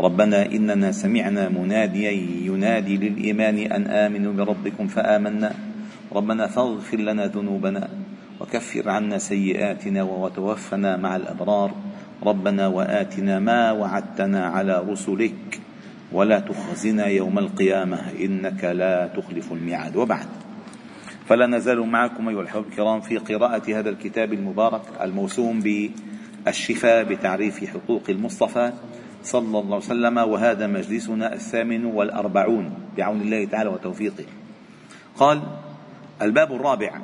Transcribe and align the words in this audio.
ربنا 0.00 0.46
إننا 0.46 0.92
سمعنا 0.92 1.48
مناديا 1.48 2.10
ينادي 2.48 2.96
للإيمان 2.96 3.58
أن 3.58 3.86
آمنوا 3.86 4.32
بربكم 4.32 4.86
فآمنا. 4.86 5.52
ربنا 6.12 6.46
فاغفر 6.46 6.96
لنا 6.96 7.26
ذنوبنا 7.26 7.88
وكفر 8.40 8.88
عنا 8.88 9.18
سيئاتنا 9.18 10.02
وتوفنا 10.02 10.96
مع 10.96 11.16
الأبرار. 11.16 11.70
ربنا 12.22 12.66
وآتنا 12.66 13.38
ما 13.38 13.72
وعدتنا 13.72 14.46
على 14.46 14.84
رسلك. 14.88 15.60
ولا 16.12 16.38
تخزنا 16.40 17.06
يوم 17.06 17.38
القيامة 17.38 17.98
إنك 18.20 18.64
لا 18.64 19.06
تخلف 19.16 19.52
الميعاد. 19.52 19.96
وبعد 19.96 20.26
فلا 21.26 21.46
نزال 21.46 21.80
معكم 21.80 22.28
أيها 22.28 22.40
الحباب 22.40 22.64
الكرام 22.72 23.00
في 23.00 23.16
قراءة 23.16 23.78
هذا 23.78 23.90
الكتاب 23.90 24.32
المبارك 24.32 24.82
الموسوم 25.00 25.60
بالشفاء 25.60 27.04
بتعريف 27.04 27.64
حقوق 27.64 28.02
المصطفى. 28.08 28.72
صلى 29.22 29.58
الله 29.58 29.76
عليه 29.76 29.86
وسلم 29.86 30.18
وهذا 30.18 30.66
مجلسنا 30.66 31.34
الثامن 31.34 31.84
والأربعون 31.84 32.74
بعون 32.96 33.20
الله 33.20 33.44
تعالى 33.44 33.68
وتوفيقه. 33.70 34.24
قال 35.16 35.42
الباب 36.22 36.52
الرابع. 36.52 37.00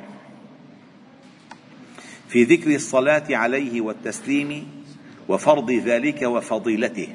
في 2.27 2.43
ذكر 2.43 2.75
الصلاة 2.75 3.23
عليه 3.29 3.81
والتسليم 3.81 4.67
وفرض 5.27 5.71
ذلك 5.71 6.21
وفضيلته. 6.21 7.07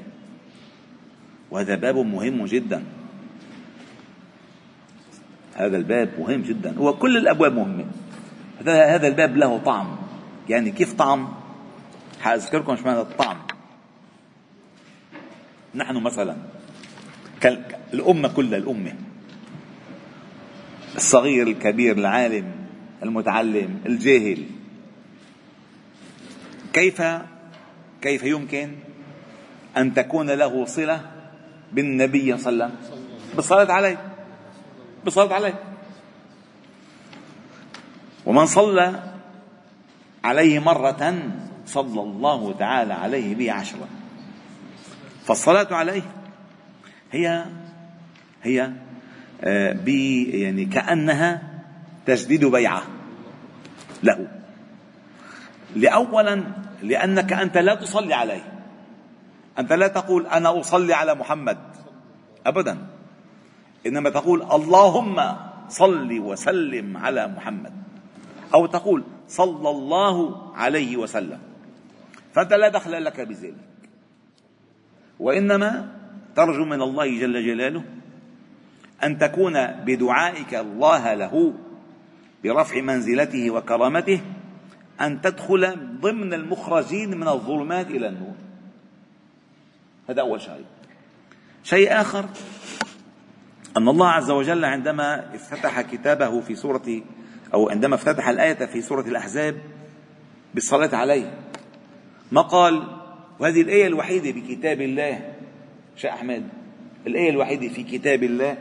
وهذا 1.50 1.74
باب 1.74 1.96
مهم 1.96 2.44
جدا. 2.44 2.84
هذا 5.54 5.76
الباب 5.76 6.10
مهم 6.18 6.42
جدا. 6.42 6.74
هو 6.78 6.92
كل 6.92 7.16
الأبواب 7.16 7.54
مهمة. 7.56 7.84
هذا 8.66 9.08
الباب 9.08 9.36
له 9.36 9.58
طعم. 9.58 9.96
يعني 10.48 10.70
كيف 10.70 10.92
طعم؟ 10.92 11.28
حأذكركم 12.20 12.76
شو 12.76 12.84
معنى 12.84 13.00
الطعم. 13.00 13.51
نحن 15.74 15.96
مثلا 15.96 16.36
الأمة 17.94 18.28
كلها 18.28 18.58
الأمة. 18.58 18.94
الصغير 20.96 21.46
الكبير 21.46 21.98
العالم 21.98 22.44
المتعلم 23.02 23.80
الجاهل. 23.86 24.46
كيف 26.72 27.02
كيف 28.02 28.22
يمكن 28.22 28.72
أن 29.76 29.94
تكون 29.94 30.30
له 30.30 30.64
صلة 30.64 31.10
بالنبي 31.72 32.38
صلى 32.38 32.52
الله 32.52 32.64
عليه 32.64 32.74
وسلم؟ 32.74 32.96
بالصلاة 33.36 33.72
عليه. 33.72 34.12
بالصلاة 35.04 35.34
عليه. 35.34 35.54
ومن 38.26 38.46
صلى 38.46 39.02
عليه 40.24 40.58
مرة 40.58 41.22
صلى 41.66 42.00
الله 42.00 42.54
تعالى 42.58 42.94
عليه 42.94 43.34
به 43.34 43.52
عشرة. 43.52 43.88
فالصلاة 45.24 45.74
عليه. 45.74 46.02
هي 47.12 47.44
هي 48.42 48.72
آه، 49.44 49.78
يعني 49.86 50.64
كأنها 50.64 51.42
تجديد 52.06 52.44
بيعة 52.44 52.82
له. 54.02 54.28
لأولا 55.76 56.42
لأنك 56.82 57.32
أنت 57.32 57.58
لا 57.58 57.74
تصلي 57.74 58.14
عليه. 58.14 58.64
أنت 59.58 59.72
لا 59.72 59.88
تقول 59.88 60.26
أنا 60.26 60.60
أصلي 60.60 60.94
على 60.94 61.14
محمد. 61.14 61.58
أبدا. 62.46 62.78
إنما 63.86 64.10
تقول 64.10 64.42
اللهم 64.42 65.36
صل 65.68 66.18
وسلم 66.18 66.96
على 66.96 67.28
محمد. 67.28 67.72
أو 68.54 68.66
تقول 68.66 69.04
صلى 69.28 69.70
الله 69.70 70.48
عليه 70.56 70.96
وسلم. 70.96 71.38
فأنت 72.34 72.52
لا 72.52 72.68
دخل 72.68 73.04
لك 73.04 73.20
بذلك. 73.20 73.71
وإنما 75.22 75.88
ترجو 76.36 76.64
من 76.64 76.82
الله 76.82 77.20
جل 77.20 77.46
جلاله 77.46 77.82
أن 79.04 79.18
تكون 79.18 79.66
بدعائك 79.66 80.54
الله 80.54 81.14
له 81.14 81.54
برفع 82.44 82.80
منزلته 82.80 83.50
وكرامته 83.50 84.20
أن 85.00 85.20
تدخل 85.20 85.76
ضمن 86.00 86.34
المخرجين 86.34 87.16
من 87.16 87.28
الظلمات 87.28 87.86
إلى 87.86 88.08
النور. 88.08 88.34
هذا 90.08 90.20
أول 90.20 90.40
شيء. 90.40 90.64
شيء 91.64 92.00
آخر 92.00 92.28
أن 93.76 93.88
الله 93.88 94.08
عز 94.08 94.30
وجل 94.30 94.64
عندما 94.64 95.34
افتتح 95.34 95.80
كتابه 95.80 96.40
في 96.40 96.54
سورة 96.54 97.02
أو 97.54 97.70
عندما 97.70 97.94
افتتح 97.94 98.28
الآية 98.28 98.66
في 98.66 98.82
سورة 98.82 99.00
الأحزاب 99.08 99.58
بالصلاة 100.54 100.96
عليه 100.96 101.38
ما 102.32 102.42
قال 102.42 103.01
وهذه 103.40 103.60
الآية 103.60 103.86
الوحيدة 103.86 104.30
بكتاب 104.30 104.80
الله 104.80 105.34
شيخ 105.96 106.12
أحمد 106.12 106.48
الآية 107.06 107.30
الوحيدة 107.30 107.68
في 107.68 107.82
كتاب 107.82 108.22
الله 108.22 108.56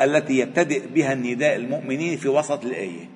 التي 0.00 0.38
يبتدئ 0.38 0.86
بها 0.88 1.12
النداء 1.12 1.56
المؤمنين 1.56 2.16
في 2.16 2.28
وسط 2.28 2.64
الآية. 2.64 3.10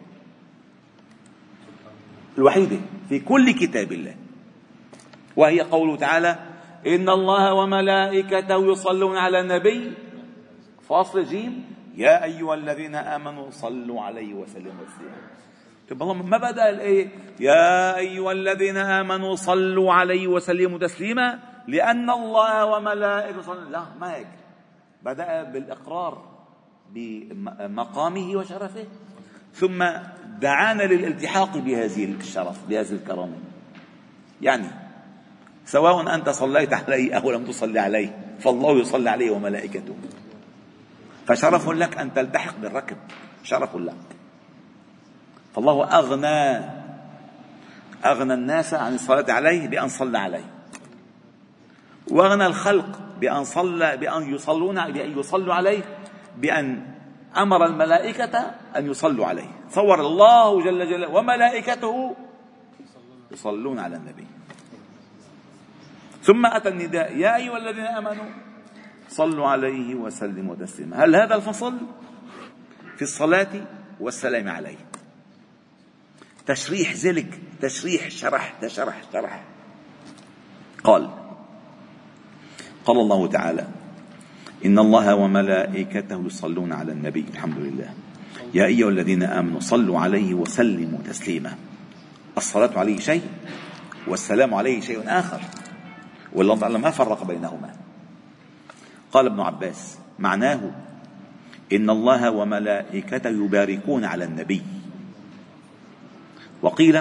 الوحيدة 2.38 2.76
في 3.08 3.20
كل 3.20 3.50
كتاب 3.50 3.92
الله. 3.92 4.14
وهي 5.36 5.60
قوله 5.60 5.96
تعالى 5.96 6.38
إن 6.86 7.08
الله 7.08 7.54
وملائكته 7.54 8.72
يصلون 8.72 9.16
على 9.16 9.40
النبي. 9.40 9.92
فاصل 10.88 11.24
جيم. 11.24 11.64
يا 11.96 12.24
أيها 12.24 12.54
الذين 12.54 12.94
آمنوا 12.94 13.50
صلوا 13.50 14.00
عليه 14.00 14.34
وسلموا 14.34 14.84
تسليما. 14.84 15.16
طيب 15.92 16.02
الله 16.02 16.14
ما 16.14 16.38
بدأ 16.38 16.68
الآية؟ 16.68 17.08
يا 17.40 17.96
أيها 17.96 18.32
الذين 18.32 18.76
آمنوا 18.76 19.36
صلوا 19.36 19.92
عليه 19.92 20.26
وسلموا 20.26 20.78
تسليما 20.78 21.38
لأن 21.68 22.10
الله 22.10 22.64
وملائكته 22.64 23.42
صلوا 23.42 23.70
لا 23.70 23.84
ما 24.00 24.14
هيك 24.14 24.26
بدأ 25.02 25.42
بالإقرار 25.42 26.24
بمقامه 26.92 28.36
وشرفه. 28.36 28.86
ثم 29.54 29.84
دعانا 30.40 30.82
للالتحاق 30.82 31.58
بهذه 31.58 32.04
الشرف 32.04 32.66
بهذه 32.68 32.92
الكرامة. 32.92 33.36
يعني 34.42 34.68
سواء 35.64 36.14
أنت 36.14 36.28
صليت 36.28 36.72
عليه 36.72 37.14
أو 37.14 37.30
لم 37.30 37.44
تصلي 37.44 37.80
عليه 37.80 38.36
فالله 38.40 38.80
يصلي 38.80 39.10
عليه 39.10 39.30
وملائكته. 39.30 39.96
فشرف 41.26 41.68
لك 41.68 41.98
أن 41.98 42.14
تلتحق 42.14 42.56
بالركب. 42.58 42.96
شرف 43.42 43.76
لك. 43.76 44.21
فالله 45.54 45.84
أغنى 45.84 46.70
أغنى 48.04 48.34
الناس 48.34 48.74
عن 48.74 48.94
الصلاة 48.94 49.32
عليه 49.32 49.68
بأن 49.68 49.88
صلى 49.88 50.18
عليه. 50.18 50.44
وأغنى 52.10 52.46
الخلق 52.46 53.00
بأن 53.20 53.44
صلى 53.44 53.96
بأن 53.96 54.34
يصلون 54.34 54.92
بأن 54.92 55.18
يصلوا 55.18 55.54
عليه 55.54 55.82
بأن 56.38 56.86
أمر 57.36 57.66
الملائكة 57.66 58.50
أن 58.76 58.90
يصلوا 58.90 59.26
عليه. 59.26 59.48
صور 59.70 60.00
الله 60.00 60.64
جل 60.64 60.88
جلاله 60.88 61.08
وملائكته 61.08 62.16
يصلون 63.30 63.78
على 63.78 63.96
النبي. 63.96 64.26
ثم 66.22 66.46
أتى 66.46 66.68
النداء 66.68 67.16
يا 67.16 67.36
أيها 67.36 67.56
الذين 67.56 67.84
آمنوا 67.84 68.24
صلوا 69.08 69.48
عليه 69.48 69.94
وسلموا 69.94 70.54
تسليما. 70.54 71.04
هل 71.04 71.16
هذا 71.16 71.34
الفصل؟ 71.34 71.74
في 72.96 73.02
الصلاة 73.02 73.66
والسلام 74.00 74.48
عليه. 74.48 74.91
تشريح 76.46 76.94
ذلك 76.94 77.40
تشريح 77.60 78.08
شرح 78.08 78.54
تشرح 78.62 79.02
شرح. 79.12 79.42
قال 80.84 81.10
قال 82.84 83.00
الله 83.00 83.26
تعالى 83.26 83.66
إن 84.64 84.78
الله 84.78 85.14
وملائكته 85.14 86.26
يصلون 86.26 86.72
على 86.72 86.92
النبي 86.92 87.24
الحمد 87.34 87.58
لله. 87.58 87.94
يا 88.54 88.64
أيها 88.66 88.88
الذين 88.88 89.22
آمنوا 89.22 89.60
صلوا 89.60 89.98
عليه 89.98 90.34
وسلموا 90.34 90.98
تسليما. 91.04 91.56
الصلاة 92.36 92.78
عليه 92.78 92.98
شيء 92.98 93.22
والسلام 94.06 94.54
عليه 94.54 94.80
شيء 94.80 95.02
آخر. 95.06 95.40
والله 96.32 96.58
تعالى 96.58 96.78
ما 96.78 96.90
فرق 96.90 97.24
بينهما. 97.24 97.74
قال 99.12 99.26
ابن 99.26 99.40
عباس 99.40 99.98
معناه 100.18 100.70
إن 101.72 101.90
الله 101.90 102.30
وملائكته 102.30 103.30
يباركون 103.30 104.04
على 104.04 104.24
النبي. 104.24 104.62
وقيل 106.62 106.96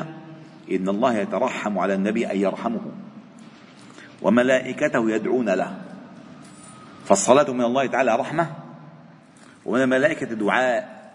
إن 0.72 0.90
الله 0.90 1.14
يترحم 1.14 1.80
على 1.80 1.94
النبي 1.94 2.32
أن 2.32 2.38
يرحمه 2.38 2.82
وملائكته 4.22 5.12
يدعون 5.12 5.50
له. 5.50 5.82
فالصلاة 7.06 7.52
من 7.52 7.62
الله 7.62 7.86
تعالى 7.86 8.16
رحمة 8.16 8.52
ومن 9.66 9.82
الملائكة 9.82 10.26
دعاء 10.26 11.12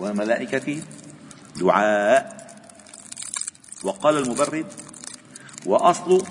ومن 0.00 0.10
الملائكة 0.10 0.82
دعاء. 1.60 2.38
وقال 3.84 4.18
المبرد 4.18 4.66
وأصل 5.66 6.22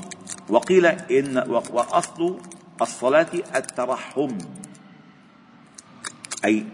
وقيل 0.49 0.85
إن 0.85 1.37
وأصل 1.47 2.39
الصلاة 2.81 3.27
الترحم 3.55 4.37
أي 6.45 6.65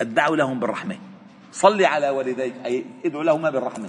الدعوة 0.00 0.36
لهم 0.36 0.60
بالرحمة. 0.60 1.11
صل 1.52 1.84
على 1.84 2.08
والديك 2.10 2.54
أي 2.64 2.84
ادعو 3.04 3.22
لهما 3.22 3.50
بالرحمة. 3.50 3.88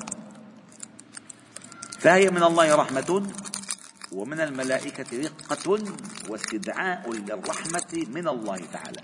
فهي 1.99 2.29
من 2.29 2.43
الله 2.43 2.75
رحمة 2.75 3.23
ومن 4.11 4.39
الملائكة 4.41 5.21
رقة 5.23 5.79
واستدعاء 6.29 7.11
للرحمة 7.11 8.05
من 8.13 8.27
الله 8.27 8.59
تعالى. 8.73 9.01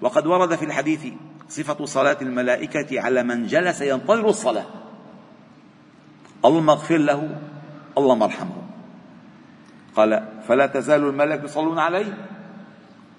وقد 0.00 0.26
ورد 0.26 0.54
في 0.54 0.64
الحديث 0.64 1.06
صفة 1.48 1.84
صلاة 1.84 2.16
الملائكة 2.22 3.00
على 3.00 3.22
من 3.22 3.46
جلس 3.46 3.80
ينتظر 3.80 4.28
الصلاة. 4.28 4.66
اللهم 6.44 6.70
اغفر 6.70 6.96
له 6.96 7.40
اللهم 7.98 8.22
ارحمه. 8.22 8.62
قال 9.96 10.42
فلا 10.48 10.66
تزال 10.66 11.00
الملائكة 11.00 11.44
يصلون 11.44 11.78
عليه؟ 11.78 12.26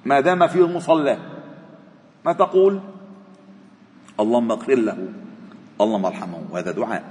ما 0.06 0.20
دام 0.20 0.48
فيه 0.48 0.66
المصلى 0.66 1.18
ما 2.26 2.34
تقول؟ 2.34 2.82
اللهم 4.20 4.52
اغفر 4.52 4.76
له. 4.76 5.10
اللهم 5.82 6.06
ارحمه. 6.06 6.40
وهذا 6.52 6.72
دعاء. 6.72 7.04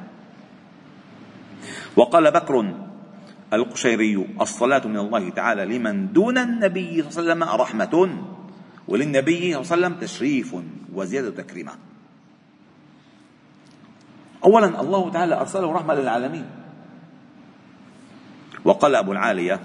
وقال 1.97 2.31
بكر 2.31 2.75
القشيري 3.53 4.27
الصلاة 4.41 4.87
من 4.87 4.97
الله 4.97 5.31
تعالى 5.31 5.79
لمن 5.79 6.13
دون 6.13 6.39
النبي 6.39 7.03
صلى 7.03 7.33
الله 7.33 7.47
عليه 7.47 7.55
وسلم 7.55 7.61
رحمة 7.61 7.95
وللنبي 8.89 9.41
صلى 9.41 9.61
الله 9.61 9.73
عليه 9.73 9.77
وسلم 9.77 9.95
تشريف 9.95 10.57
وزيادة 10.95 11.31
تكريمة. 11.31 11.73
أولا 14.45 14.81
الله 14.81 15.11
تعالى 15.11 15.35
أرسله 15.41 15.73
رحمة 15.73 15.95
للعالمين. 15.95 16.47
وقال 18.65 18.95
أبو 18.95 19.13
العالية 19.13 19.61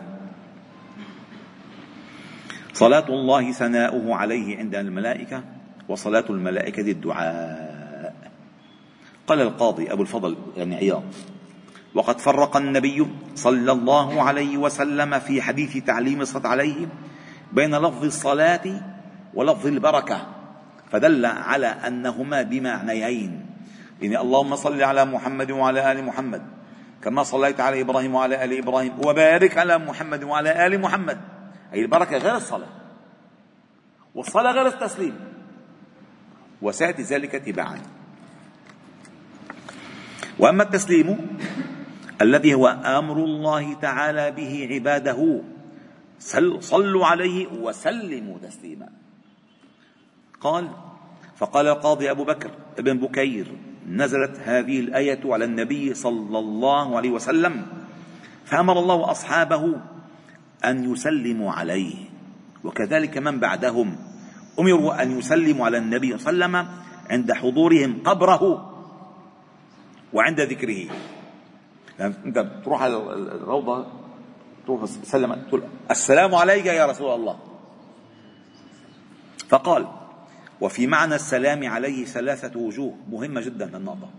صلاة 2.73 3.07
الله 3.09 3.51
ثناؤه 3.51 4.15
عليه 4.15 4.57
عند 4.57 4.75
الملائكة 4.75 5.43
وصلاة 5.89 6.25
الملائكة 6.29 6.81
الدعاء. 6.81 8.15
قال 9.27 9.41
القاضي 9.41 9.91
أبو 9.91 10.01
الفضل 10.01 10.37
يعني 10.57 10.75
عياض 10.75 11.03
وقد 11.95 12.19
فرق 12.19 12.57
النبي 12.57 13.07
صلى 13.35 13.71
الله 13.71 14.21
عليه 14.21 14.57
وسلم 14.57 15.19
في 15.19 15.41
حديث 15.41 15.77
تعليم 15.77 16.21
الصلاة 16.21 16.47
عليه 16.47 16.87
بين 17.53 17.75
لفظ 17.75 18.03
الصلاة 18.03 18.81
ولفظ 19.33 19.67
البركة 19.67 20.27
فدل 20.91 21.25
على 21.25 21.67
أنهما 21.67 22.41
بمعنيين. 22.41 23.45
يعني 24.01 24.21
اللهم 24.21 24.55
صل 24.55 24.81
على 24.81 25.05
محمد 25.05 25.51
وعلى 25.51 25.91
آل 25.91 26.03
محمد 26.03 26.41
كما 27.03 27.23
صليت 27.23 27.59
على 27.59 27.81
إبراهيم 27.81 28.15
وعلى 28.15 28.43
آل 28.43 28.57
إبراهيم 28.57 28.93
وبارك 29.05 29.57
على 29.57 29.77
محمد 29.77 30.23
وعلى 30.23 30.67
آل 30.67 30.81
محمد. 30.81 31.17
أي 31.73 31.81
البركة 31.81 32.17
غير 32.17 32.35
الصلاة 32.35 32.67
والصلاة 34.15 34.51
غير 34.51 34.67
التسليم. 34.67 35.34
وسيأتي 36.61 37.01
ذلك 37.01 37.31
تباعا 37.31 37.81
وأما 40.39 40.63
التسليم 40.63 41.37
الذي 42.21 42.53
هو 42.53 42.67
أمر 42.67 43.17
الله 43.23 43.73
تعالى 43.73 44.31
به 44.31 44.67
عباده 44.71 45.41
صلوا 46.59 47.05
عليه 47.05 47.47
وسلموا 47.47 48.37
تسليما. 48.39 48.89
قال 50.41 50.69
فقال 51.35 51.67
القاضي 51.67 52.11
أبو 52.11 52.23
بكر 52.23 52.51
ابن 52.79 52.97
بكير 52.97 53.51
نزلت 53.89 54.39
هذه 54.39 54.79
الآية 54.79 55.19
على 55.25 55.45
النبي 55.45 55.93
صلى 55.93 56.39
الله 56.39 56.97
عليه 56.97 57.09
وسلم 57.09 57.65
فأمر 58.45 58.79
الله 58.79 59.11
أصحابه 59.11 59.81
أن 60.65 60.91
يسلموا 60.91 61.51
عليه 61.51 61.95
وكذلك 62.63 63.17
من 63.17 63.39
بعدهم 63.39 63.95
أمروا 64.59 65.01
أن 65.01 65.19
يسلموا 65.19 65.65
على 65.65 65.77
النبي 65.77 66.17
صلى 66.17 66.29
الله 66.29 66.45
عليه 66.45 66.67
وسلم 66.67 66.81
عند 67.09 67.33
حضورهم 67.33 68.03
قبره 68.05 68.71
وعند 70.13 70.41
ذكره. 70.41 70.85
يعني 71.99 72.15
أنت 72.25 72.39
بتروح 72.39 72.81
على 72.81 72.97
الروضة 72.97 73.87
تروح 74.65 74.81
تسلم 74.81 75.35
تقول 75.35 75.63
السلام 75.91 76.35
عليك 76.35 76.65
يا 76.65 76.85
رسول 76.85 77.15
الله. 77.15 77.39
فقال 79.49 79.87
وفي 80.61 80.87
معنى 80.87 81.15
السلام 81.15 81.67
عليه 81.67 82.05
ثلاثة 82.05 82.59
وجوه 82.59 82.95
مهمة 83.09 83.41
جدا 83.41 83.77
النقطة. 83.77 84.09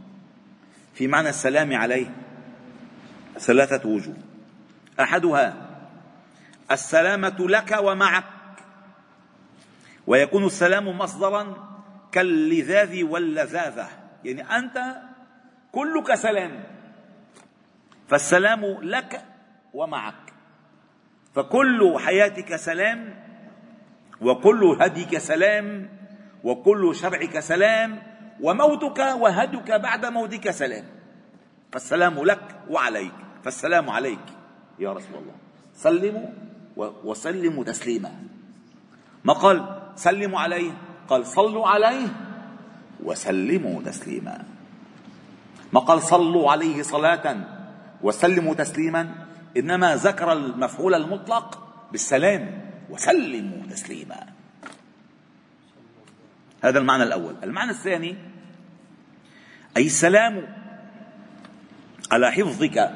في 0.94 1.06
معنى 1.06 1.29
السلام 1.29 1.75
عليه 1.75 2.15
ثلاثة 3.38 3.88
وجوه. 3.88 4.17
أحدها 5.00 5.55
السلامة 6.71 7.37
لك 7.41 7.79
ومعك. 7.83 8.25
ويكون 10.06 10.44
السلام 10.44 10.99
مصدرا 10.99 11.55
كاللذاذ 12.12 13.03
واللذاذة. 13.05 13.88
يعني 14.25 14.43
أنت 14.43 14.97
كلك 15.73 16.14
سلام. 16.14 16.64
فالسلام 18.08 18.64
لك 18.82 19.25
ومعك. 19.75 20.32
فكل 21.35 21.94
حياتك 21.99 22.56
سلام 22.56 23.14
وكل 24.20 24.76
هديك 24.81 25.19
سلام 25.19 25.88
وكل 26.44 26.94
شرعك 26.94 27.38
سلام 27.38 28.02
وموتك 28.41 28.99
وهدك 28.99 29.73
بعد 29.73 30.06
موتك 30.06 30.50
سلام. 30.50 30.85
فالسلام 31.73 32.25
لك 32.25 32.43
وعليك. 32.70 33.12
فالسلام 33.44 33.91
عليك 33.91 34.26
يا 34.79 34.93
رسول 34.93 35.14
الله. 35.14 35.35
سلموا 35.75 36.29
وسلموا 37.05 37.64
تسليما. 37.64 38.12
ما 39.25 39.32
قال 39.32 39.75
سلموا 39.96 40.40
عليه. 40.40 40.72
قال 41.08 41.26
صلوا 41.26 41.69
عليه 41.69 42.08
وسلموا 43.04 43.82
تسليما. 43.82 44.44
ما 45.72 45.81
قال 45.81 46.02
صلوا 46.02 46.50
عليه 46.50 46.82
صلاة 46.82 47.37
وسلموا 48.02 48.54
تسليما 48.54 49.14
إنما 49.56 49.96
ذكر 49.96 50.32
المفعول 50.32 50.94
المطلق 50.94 51.69
بالسلام 51.93 52.70
وسلموا 52.90 53.66
تسليما. 53.71 54.26
هذا 56.62 56.78
المعنى 56.78 57.02
الأول. 57.02 57.35
المعنى 57.42 57.71
الثاني 57.71 58.16
أي 59.76 59.87
السلام 59.87 60.49
على 62.12 62.32
حفظك 62.32 62.92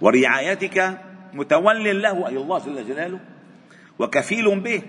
ورعايتك 0.00 1.00
متول 1.32 2.02
له 2.02 2.28
أي 2.28 2.36
الله 2.36 2.58
جل 2.58 2.88
جلاله 2.88 3.20
وكفيل 3.98 4.60
به 4.60 4.82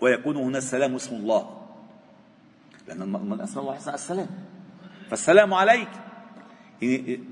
ويكون 0.00 0.36
هنا 0.36 0.58
السلام 0.58 0.94
اسم 0.94 1.14
الله. 1.16 1.60
من 2.88 3.40
اسم 3.40 3.60
الله 3.60 3.94
السلام. 3.94 4.28
فالسلام 5.10 5.54
عليك. 5.54 5.88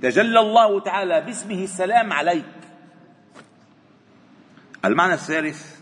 تجلى 0.03 0.41
الله 0.41 0.81
تعالى 0.81 1.21
باسمه 1.21 1.65
السلام 1.65 2.13
عليك. 2.13 2.45
المعنى 4.85 5.15
الثالث 5.15 5.77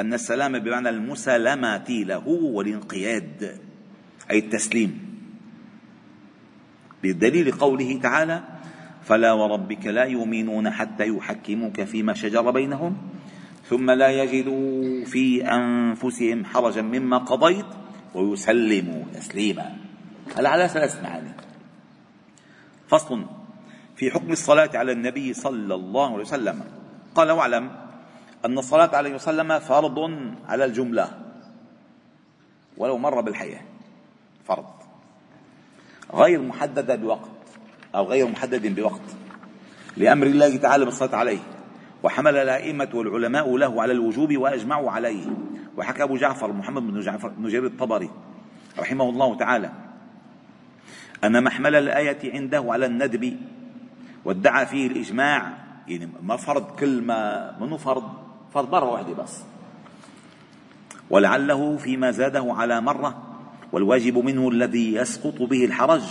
أن 0.00 0.14
السلام 0.14 0.58
بمعنى 0.58 0.88
المسالمة 0.88 1.88
له 1.88 2.28
والانقياد 2.28 3.60
أي 4.30 4.38
التسليم. 4.38 5.06
بدليل 7.02 7.52
قوله 7.52 8.00
تعالى 8.02 8.42
فلا 9.04 9.32
وربك 9.32 9.86
لا 9.86 10.04
يؤمنون 10.04 10.70
حتى 10.70 11.08
يحكموك 11.08 11.82
فيما 11.82 12.14
شجر 12.14 12.50
بينهم 12.50 12.96
ثم 13.70 13.90
لا 13.90 14.08
يجدوا 14.08 15.04
في 15.04 15.44
أنفسهم 15.44 16.44
حرجا 16.44 16.82
مما 16.82 17.18
قضيت 17.18 17.66
ويسلموا 18.14 19.04
تسليما. 19.14 19.76
هل 20.36 20.46
على 20.46 20.68
ثلاث 20.68 21.02
معاني. 21.02 21.32
فصل 22.88 23.26
في 23.96 24.10
حكم 24.10 24.32
الصلاة 24.32 24.70
على 24.74 24.92
النبي 24.92 25.34
صلى 25.34 25.74
الله 25.74 26.12
عليه 26.12 26.24
وسلم. 26.24 26.64
قال 27.14 27.30
واعلم 27.30 27.70
أن 28.44 28.58
الصلاة 28.58 28.96
عليه 28.96 29.14
وسلم 29.14 29.58
فرض 29.58 29.98
على 30.48 30.64
الجملة. 30.64 31.10
ولو 32.76 32.98
مر 32.98 33.20
بالحياة. 33.20 33.62
فرض. 34.48 34.66
غير 36.14 36.42
محددة 36.42 36.96
بوقت 36.96 37.30
أو 37.94 38.04
غير 38.04 38.28
محدد 38.28 38.74
بوقت. 38.74 39.16
لأمر 39.96 40.26
الله 40.26 40.56
تعالى 40.56 40.84
بالصلاة 40.84 41.16
عليه. 41.16 41.55
وحمل 42.06 42.36
الأئمة 42.36 42.88
والعلماء 42.94 43.56
له 43.56 43.82
على 43.82 43.92
الوجوب 43.92 44.36
وأجمعوا 44.36 44.90
عليه. 44.90 45.26
وحكى 45.76 46.02
أبو 46.02 46.16
جعفر 46.16 46.52
محمد 46.52 46.82
بن 46.82 47.00
جعفر 47.00 47.28
بن 47.28 47.48
جرير 47.48 47.66
الطبري 47.66 48.10
رحمه 48.78 49.10
الله 49.10 49.36
تعالى 49.36 49.70
أن 51.24 51.44
محمل 51.44 51.74
الآية 51.74 52.32
عنده 52.34 52.64
على 52.68 52.86
الندب 52.86 53.36
وادعى 54.24 54.66
فيه 54.66 54.86
الإجماع 54.86 55.52
يعني 55.88 56.08
ما 56.22 56.36
فرض 56.36 56.62
كل 56.78 57.02
ما 57.02 57.52
منه 57.60 57.76
فرض؟ 57.76 58.04
فرض 58.54 58.72
مرة 58.74 58.84
واحدة 58.84 59.14
بس. 59.14 59.42
ولعله 61.10 61.76
فيما 61.76 62.10
زاده 62.10 62.46
على 62.48 62.80
مرة 62.80 63.22
والواجب 63.72 64.18
منه 64.18 64.48
الذي 64.48 64.94
يسقط 64.94 65.42
به 65.42 65.64
الحرج 65.64 66.02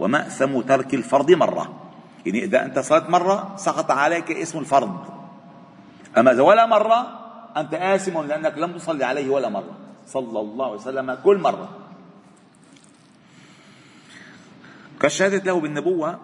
ومأثم 0.00 0.60
ترك 0.60 0.94
الفرض 0.94 1.30
مرة. 1.30 1.74
يعني 2.26 2.44
إذا 2.44 2.64
أنت 2.64 2.78
صليت 2.78 3.10
مرة 3.10 3.54
سقط 3.56 3.90
عليك 3.90 4.30
اسم 4.30 4.58
الفرض. 4.58 5.11
أما 6.18 6.32
إذا 6.32 6.42
ولا 6.42 6.66
مرة 6.66 7.00
أنت 7.56 7.74
آثم 7.74 8.22
لأنك 8.22 8.58
لم 8.58 8.72
تصلي 8.72 9.04
عليه 9.04 9.30
ولا 9.30 9.48
مرة. 9.48 9.78
صلى 10.06 10.40
الله 10.40 10.66
عليه 10.66 10.80
وسلم 10.80 11.14
كل 11.14 11.38
مرة. 11.38 11.68
كالشهادة 15.00 15.44
له 15.44 15.60
بالنبوة 15.60 16.18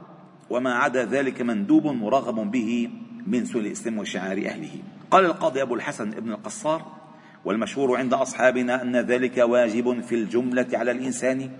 وما 0.50 0.74
عدا 0.74 1.04
ذلك 1.04 1.42
مندوب 1.42 1.86
مرغب 1.86 2.50
به 2.50 2.90
من 3.26 3.44
سنن 3.44 3.66
الإسلام 3.66 3.98
وشعار 3.98 4.36
أهله. 4.36 4.82
قال 5.10 5.24
القاضي 5.24 5.62
أبو 5.62 5.74
الحسن 5.74 6.08
ابن 6.08 6.32
القصار 6.32 6.86
والمشهور 7.44 7.96
عند 7.96 8.14
أصحابنا 8.14 8.82
أن 8.82 8.96
ذلك 8.96 9.38
واجب 9.38 10.00
في 10.00 10.14
الجملة 10.14 10.66
على 10.72 10.90
الإنسان 10.90 11.50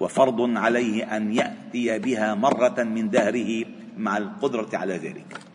وفرض 0.00 0.56
عليه 0.56 1.16
أن 1.16 1.32
يأتي 1.32 1.98
بها 1.98 2.34
مرة 2.34 2.82
من 2.82 3.10
دهره 3.10 3.64
مع 3.96 4.16
القدرة 4.16 4.68
على 4.72 4.96
ذلك. 4.96 5.47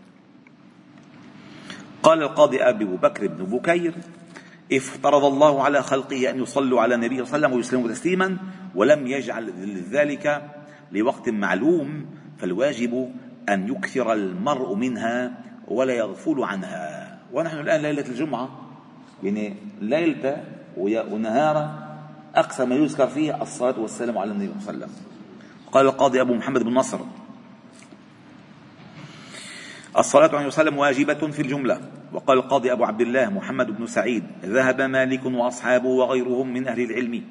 قال 2.04 2.24
القاضي 2.24 2.62
أبي 2.62 2.86
بكر 2.86 3.28
بن 3.28 3.46
بكير 3.46 3.94
افترض 4.74 5.26
الله 5.26 5.64
على 5.64 5.82
خلقه 5.82 6.30
أن 6.30 6.42
يصلوا 6.44 6.82
على 6.82 6.96
النبي 6.96 7.16
صلى 7.16 7.36
الله 7.36 7.48
عليه 7.48 7.48
وسلم 7.48 7.54
ويسلموا 7.54 7.90
تسليما 7.90 8.38
ولم 8.76 9.08
يجعل 9.08 9.54
ذلك 9.92 10.52
لوقت 10.92 11.30
معلوم 11.30 12.06
فالواجب 12.38 13.12
أن 13.50 13.68
يكثر 13.70 14.14
المرء 14.14 14.76
منها 14.76 15.32
ولا 15.68 15.94
يغفل 15.94 16.44
عنها. 16.44 17.18
ونحن 17.34 17.60
الآن 17.60 17.82
ليلة 17.82 18.08
الجمعة 18.08 18.50
يعني 19.24 19.56
ليلة 19.82 20.44
ونهارا 20.78 21.84
أقصى 22.36 22.66
ما 22.66 22.76
يذكر 22.76 23.08
فيه 23.08 23.42
الصلاة 23.42 23.80
والسلام 23.80 24.18
على 24.18 24.32
النبي 24.32 24.52
صلى 24.60 24.74
الله 24.74 24.86
عليه 24.86 24.94
وسلم. 24.94 25.06
قال 25.72 25.86
القاضي 25.86 26.22
أبو 26.22 26.34
محمد 26.34 26.64
بن 26.64 26.74
نصر 26.74 27.00
الصلاة 29.98 30.36
عليه 30.36 30.48
وسلم 30.48 30.78
واجبة 30.78 31.14
في 31.14 31.42
الجملة. 31.42 31.82
وقال 32.14 32.38
القاضي 32.38 32.72
أبو 32.72 32.84
عبد 32.84 33.02
الله 33.02 33.30
محمد 33.30 33.78
بن 33.78 33.86
سعيد 33.86 34.24
ذهب 34.46 34.82
مالك 34.82 35.26
وأصحابه 35.26 35.88
وغيرهم 35.88 36.54
من 36.54 36.68
أهل 36.68 36.82
العلم 36.82 37.24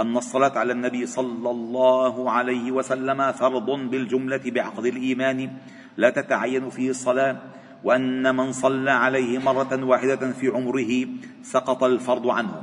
أن 0.00 0.16
الصلاة 0.16 0.58
على 0.58 0.72
النبي 0.72 1.06
صلى 1.06 1.50
الله 1.50 2.30
عليه 2.30 2.72
وسلم 2.72 3.32
فرض 3.32 3.70
بالجملة 3.70 4.40
بعقد 4.46 4.86
الإيمان 4.86 5.50
لا 5.96 6.10
تتعين 6.10 6.70
فيه 6.70 6.90
الصلاة 6.90 7.36
وأن 7.84 8.36
من 8.36 8.52
صلى 8.52 8.90
عليه 8.90 9.38
مرة 9.38 9.84
واحدة 9.84 10.32
في 10.32 10.48
عمره 10.48 11.06
سقط 11.42 11.84
الفرض 11.84 12.28
عنه. 12.28 12.62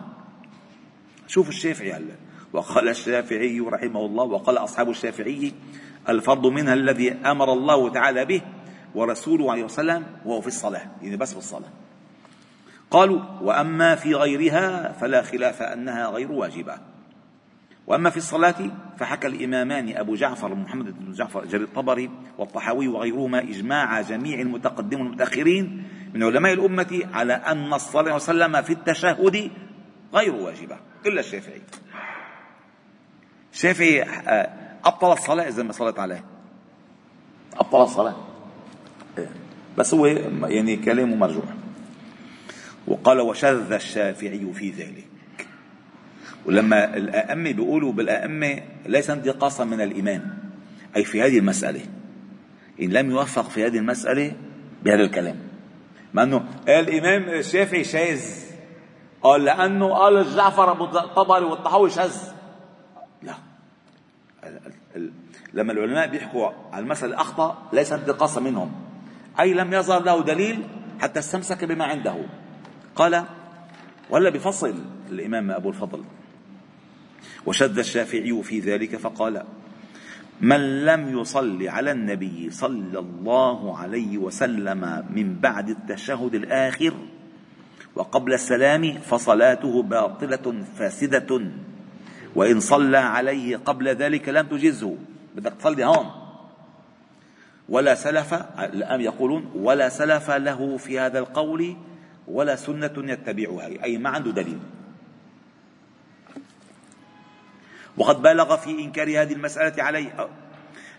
شوف 1.27 1.50
الشافعي 1.50 1.93
هلا 1.93 2.15
وقال 2.53 2.89
الشافعي 2.89 3.60
رحمه 3.60 4.05
الله 4.05 4.24
وقال 4.24 4.57
أصحاب 4.57 4.89
الشافعي 4.89 5.53
الفرض 6.10 6.48
منها 6.48 6.74
الذي 6.74 7.12
أمر 7.12 7.53
الله 7.53 7.89
تعالى 7.89 8.25
به 8.25 8.41
ورسوله 8.95 9.51
عليه 9.51 9.63
وسلم 9.63 10.05
وهو 10.25 10.41
في 10.41 10.48
الصلاة 10.48 10.81
يعني 11.01 11.17
بس 11.17 11.31
في 11.31 11.38
الصلاة. 11.38 11.69
قالوا 12.91 13.21
وأما 13.41 13.95
في 13.95 14.15
غيرها 14.15 14.91
فلا 14.91 15.21
خلاف 15.21 15.62
أنها 15.62 16.07
غير 16.07 16.31
واجبة. 16.31 16.77
وأما 17.88 18.10
في 18.10 18.17
الصلاة 18.17 18.55
فحكى 18.98 19.27
الإمامان 19.27 19.98
أبو 19.98 20.15
جعفر 20.15 20.55
محمد 20.55 21.00
بن 21.00 21.12
جعفر 21.12 21.45
جرير 21.45 21.63
الطبري 21.63 22.10
والطحاوي 22.38 22.88
وغيرهما 22.88 23.39
إجماع 23.39 24.01
جميع 24.01 24.39
المتقدمين 24.39 25.05
والمتأخرين 25.05 25.88
من 26.13 26.24
علماء 26.24 26.53
الأمة 26.53 27.01
على 27.13 27.33
أن 27.33 27.74
الصلاة 27.74 28.01
عليه 28.01 28.15
وسلم 28.15 28.62
في 28.62 28.74
التشهد 28.74 29.51
غير 30.13 30.36
واجبة. 30.36 30.77
إلا 31.05 31.19
الشافعي 31.19 31.62
الشافعي 33.53 34.03
آه، 34.03 34.50
أبطل 34.86 35.12
الصلاة 35.12 35.48
إذا 35.48 35.63
ما 35.63 35.71
صلت 35.71 36.00
عليه. 36.00 36.24
أبطل 37.53 37.81
الصلاة. 37.81 38.30
بس 39.77 39.94
هو 39.94 40.06
يعني 40.06 40.75
كلامه 40.75 41.15
مرجوح. 41.15 41.46
وقال 42.88 43.20
وشذ 43.20 43.72
الشافعي 43.72 44.53
في 44.53 44.72
ذلك. 44.72 45.08
ولما 46.46 46.98
الأئمة 46.98 47.51
بيقولوا 47.51 47.91
بالأئمة 47.91 48.62
ليس 48.86 49.10
انتقاصا 49.10 49.63
من 49.63 49.82
الإمام 49.82 50.38
أي 50.96 51.03
في 51.03 51.22
هذه 51.22 51.38
المسألة. 51.39 51.82
إن 52.82 52.89
لم 52.89 53.12
يوفق 53.12 53.50
في 53.50 53.65
هذه 53.65 53.77
المسألة 53.77 54.34
بهذا 54.84 55.03
الكلام. 55.03 55.36
مع 56.13 56.24
أنه 56.24 56.46
الإمام 56.68 57.30
الشافعي 57.30 57.84
شاذ. 57.84 58.22
قال 59.24 59.44
لأنه 59.44 59.94
قال 59.94 60.36
جعفر 60.36 60.72
أبو 60.72 60.86
الطبري 60.86 61.46
والطحاوي 61.46 61.89
شاذ. 61.89 62.15
لا. 63.24 63.34
لما 65.53 65.74
العلماء 65.74 66.08
بيحكوا 66.08 66.50
على 66.72 66.84
المسألة 66.84 67.22
أخطأ 67.22 67.70
ليس 67.74 67.91
انتقاصا 67.91 68.41
منهم. 68.41 68.72
أي 69.39 69.53
لم 69.53 69.73
يظهر 69.73 70.03
له 70.03 70.23
دليل 70.23 70.63
حتى 71.01 71.19
استمسك 71.19 71.65
بما 71.65 71.85
عنده. 71.85 72.15
قال 72.95 73.23
ولا 74.09 74.29
بفصل. 74.29 74.75
الإمام 75.09 75.51
أبو 75.51 75.69
الفضل. 75.69 76.03
وشد 77.45 77.79
الشافعي 77.79 78.43
في 78.43 78.59
ذلك 78.59 78.95
فقال 78.95 79.43
من 80.41 80.85
لم 80.85 81.19
يصل 81.19 81.67
على 81.67 81.91
النبي 81.91 82.50
صلى 82.50 83.00
الله 83.00 83.77
عليه 83.77 84.17
وسلم 84.17 85.05
من 85.09 85.35
بعد 85.39 85.69
التشهد 85.69 86.35
الآخر 86.35 86.93
وقبل 87.95 88.33
السلام 88.33 88.93
فصلاته 88.93 89.83
باطلة 89.83 90.63
فاسدة 90.77 91.41
وإن 92.35 92.59
صلى 92.59 92.97
عليه 92.97 93.57
قبل 93.57 93.88
ذلك 93.88 94.29
لم 94.29 94.47
تجزه. 94.47 94.95
بدك 95.35 95.53
تصلي 95.53 95.85
هون. 95.85 96.20
ولا 97.70 97.96
سلف 97.96 98.34
الآن 98.60 99.01
يقولون 99.01 99.51
ولا 99.56 99.89
سلف 99.89 100.32
له 100.32 100.77
في 100.77 101.00
هذا 101.00 101.20
القول 101.20 101.75
ولا 102.27 102.56
سنة 102.56 102.94
يتبعها 102.98 103.84
أي 103.84 103.98
ما 103.98 104.10
عنده 104.10 104.32
دليل. 104.32 104.60
وقد 107.98 108.22
بالغ 108.22 108.56
في 108.56 108.80
إنكار 108.80 109.22
هذه 109.22 109.34
المسألة 109.34 109.84
عليه 109.84 110.30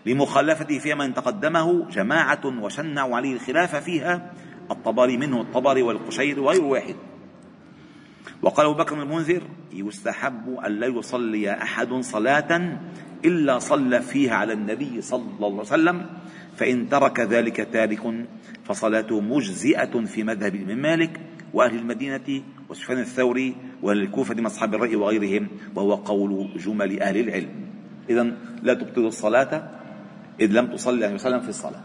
لمخالفته 0.05 0.79
في 0.79 0.93
من 0.93 1.13
تقدمه 1.13 1.89
جماعة 1.89 2.45
وشنعوا 2.45 3.15
عليه 3.15 3.33
الخلاف 3.33 3.75
فيها 3.75 4.31
الطبري 4.71 5.17
منه 5.17 5.41
الطبري 5.41 5.81
والقشير 5.81 6.39
وغير 6.39 6.63
واحد. 6.63 6.95
وقال 8.41 8.65
أبو 8.65 8.75
بكر 8.75 9.01
المنذر 9.01 9.41
يستحب 9.71 10.59
أن 10.65 10.71
لا 10.71 10.87
يصلي 10.87 11.51
أحد 11.51 11.93
صلاة 11.93 12.77
إلا 13.25 13.59
صلى 13.59 14.01
فيها 14.01 14.35
على 14.35 14.53
النبي 14.53 15.01
صلى 15.01 15.23
الله 15.35 15.47
عليه 15.47 15.59
وسلم 15.59 16.05
فإن 16.57 16.89
ترك 16.89 17.19
ذلك 17.19 17.57
تارك 17.73 18.27
فصلاته 18.63 19.19
مجزئة 19.21 20.05
في 20.05 20.23
مذهب 20.23 20.55
الإمام 20.55 20.77
مالك 20.77 21.19
وأهل 21.53 21.75
المدينة 21.75 22.43
وسفيان 22.69 22.99
الثوري 22.99 23.55
وأهل 23.81 23.97
الكوفة 23.97 24.35
من 24.35 24.45
أصحاب 24.45 24.75
الرأي 24.75 24.95
وغيرهم 24.95 25.47
وهو 25.75 25.95
قول 25.95 26.49
جمل 26.57 27.01
أهل 27.01 27.17
العلم. 27.17 27.49
إذا 28.09 28.23
لا 28.63 28.73
تبطل 28.73 29.05
الصلاة 29.05 29.69
إذ 30.39 30.51
لم 30.51 30.67
تصلي 30.67 31.05
عليه 31.05 31.15
وسلم 31.15 31.39
في 31.39 31.49
الصلاة. 31.49 31.81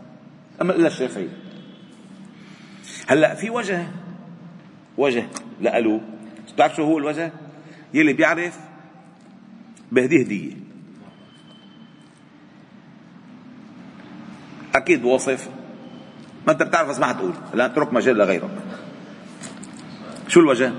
أما 0.62 0.76
إلا 0.76 0.86
الشافعي 0.86 1.28
هلأ 3.06 3.34
في 3.34 3.50
وجه 3.50 3.86
وجه 4.98 5.26
لألو. 5.60 6.00
بتعرف 6.54 6.76
شو 6.76 6.82
هو 6.82 6.98
الوجه؟ 6.98 7.32
يلي 7.94 8.12
بيعرف 8.12 8.58
بهديه 9.92 10.24
هدية 10.24 10.67
أكيد 14.74 15.04
وصف. 15.04 15.48
ما 16.46 16.52
أنت 16.52 16.62
بتعرف 16.62 16.88
بس 16.88 16.98
ما 16.98 17.06
حتقول. 17.06 17.32
لا 17.54 17.66
أترك 17.66 17.92
مجال 17.92 18.16
لغيرك. 18.16 18.50
شو 20.28 20.40
الوجه؟ 20.40 20.72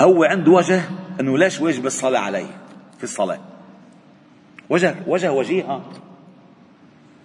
هو 0.00 0.24
عنده 0.24 0.52
وجه 0.52 0.82
إنه 1.20 1.38
ليش 1.38 1.60
واجب 1.60 1.86
الصلاة 1.86 2.20
عليه 2.20 2.60
في 2.98 3.04
الصلاة؟ 3.04 3.40
وجه 4.70 4.94
وجه 5.06 5.32
وجيه 5.32 5.80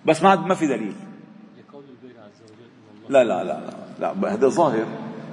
بس 0.05 0.23
ما 0.23 0.35
ما 0.35 0.55
في 0.55 0.67
دليل. 0.67 0.93
لا 3.09 3.23
لا 3.23 3.43
لا 3.43 3.59
لا, 3.99 4.13
لا 4.21 4.33
هذا 4.33 4.47
ظاهر. 4.47 4.85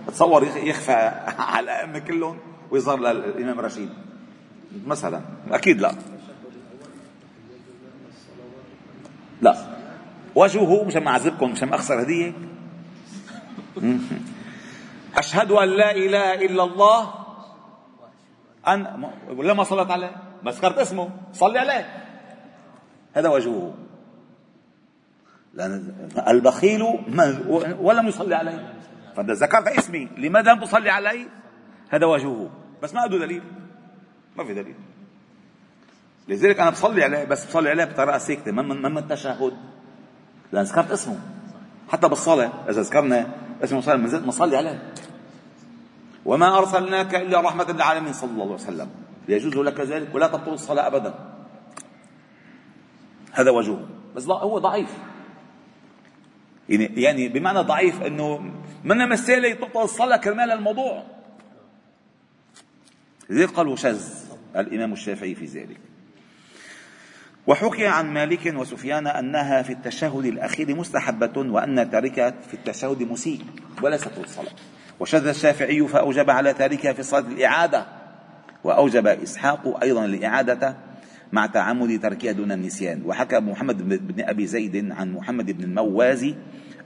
تصور 0.06 0.42
يخفى 0.42 0.92
على 1.54 1.64
الأئمة 1.64 1.98
كلهم 1.98 2.38
ويظهر 2.70 2.98
للامام 2.98 3.60
رشيد. 3.60 3.88
مثلا. 4.86 5.20
أكيد 5.50 5.80
لا. 5.80 5.94
لا. 9.42 9.79
وجهه 10.34 10.84
مشان 10.84 11.04
ما 11.04 11.10
اعذبكم 11.10 11.50
مشان 11.50 11.68
ما 11.68 11.74
أخسر 11.74 12.02
هدية. 12.02 12.32
أشهد 15.16 15.50
أن 15.50 15.68
لا 15.68 15.90
إله 15.90 16.34
إلا 16.34 16.64
الله. 16.64 17.14
أن 18.68 19.10
ولا 19.28 19.54
ما 19.54 19.64
صلت 19.64 19.90
عليه 19.90 20.16
ما 20.42 20.50
ذكرت 20.50 20.78
اسمه 20.78 21.10
صلي 21.32 21.58
عليه. 21.58 22.06
هذا 23.12 23.28
وجهه. 23.28 23.74
لأن 25.54 26.08
البخيل 26.28 26.82
ولم 27.80 28.08
يصلي 28.08 28.34
عليه. 28.34 28.74
فإذا 29.16 29.32
ذكرت 29.32 29.68
اسمي 29.68 30.08
لماذا 30.16 30.52
لم 30.52 30.60
تصلي 30.60 30.90
علي؟ 30.90 31.26
هذا 31.90 32.06
وجهه. 32.06 32.50
بس 32.82 32.94
ما 32.94 33.00
عنده 33.00 33.18
دليل. 33.18 33.42
ما 34.36 34.44
في 34.44 34.54
دليل. 34.54 34.74
لذلك 36.28 36.60
أنا 36.60 36.70
بصلي 36.70 37.04
عليه 37.04 37.24
بس 37.24 37.46
بصلي 37.46 37.70
عليه 37.70 37.84
بطريقة 37.84 38.18
ساكتة 38.18 38.52
من 38.52 38.82
من 38.82 38.98
التشهد. 38.98 39.56
لأن 40.52 40.64
ذكرت 40.64 40.90
اسمه 40.90 41.18
حتى 41.88 42.08
بالصلاة 42.08 42.52
إذا 42.68 42.82
ذكرنا 42.82 43.26
اسم 43.64 43.80
صلى 43.80 43.94
الله 43.94 44.26
نصلي 44.26 44.56
عليه. 44.56 44.92
وما 46.24 46.58
أرسلناك 46.58 47.14
إلا 47.14 47.40
رحمة 47.40 47.72
للعالمين 47.72 48.12
صلى 48.12 48.30
الله 48.30 48.44
عليه 48.44 48.54
وسلم. 48.54 48.90
يجوز 49.28 49.56
لك 49.56 49.80
ذلك 49.80 50.14
ولا 50.14 50.26
تبطل 50.26 50.52
الصلاة 50.52 50.86
أبدا. 50.86 51.14
هذا 53.32 53.50
وجهه 53.50 53.88
بس 54.16 54.26
هو 54.26 54.58
ضعيف. 54.58 54.98
يعني 56.68 57.02
يعني 57.02 57.28
بمعنى 57.28 57.58
ضعيف 57.58 58.02
إنه 58.02 58.38
من 58.84 59.08
مسألة 59.08 59.54
تبطل 59.54 59.82
الصلاة 59.82 60.16
كرمال 60.16 60.50
الموضوع. 60.50 61.02
لذلك 63.30 63.50
قالوا 63.50 63.76
شذ 63.76 64.02
الإمام 64.56 64.92
الشافعي 64.92 65.34
في 65.34 65.44
ذلك. 65.44 65.80
وحكي 67.50 67.86
عن 67.86 68.14
مالك 68.14 68.54
وسفيان 68.56 69.06
أنها 69.06 69.62
في 69.62 69.72
التشهد 69.72 70.24
الأخير 70.24 70.76
مستحبة 70.76 71.32
وأن 71.36 71.90
تاركها 71.90 72.30
في 72.30 72.54
التشهد 72.54 73.02
مسيء 73.02 73.40
وليست 73.82 74.18
الصلاة 74.24 74.52
وشذ 75.00 75.26
الشافعي 75.26 75.86
فأوجب 75.88 76.30
على 76.30 76.52
تاركها 76.54 76.92
في 76.92 77.02
صلاة 77.02 77.28
الإعادة 77.28 77.86
وأوجب 78.64 79.06
إسحاق 79.06 79.82
أيضا 79.82 80.04
الإعادة 80.04 80.76
مع 81.32 81.46
تعمد 81.46 82.00
تركها 82.02 82.32
دون 82.32 82.52
النسيان. 82.52 83.02
وحكى 83.06 83.40
محمد 83.40 83.88
بن 83.88 84.24
أبي 84.24 84.46
زيد 84.46 84.92
عن 84.92 85.12
محمد 85.12 85.50
بن 85.50 85.64
الموازي 85.64 86.34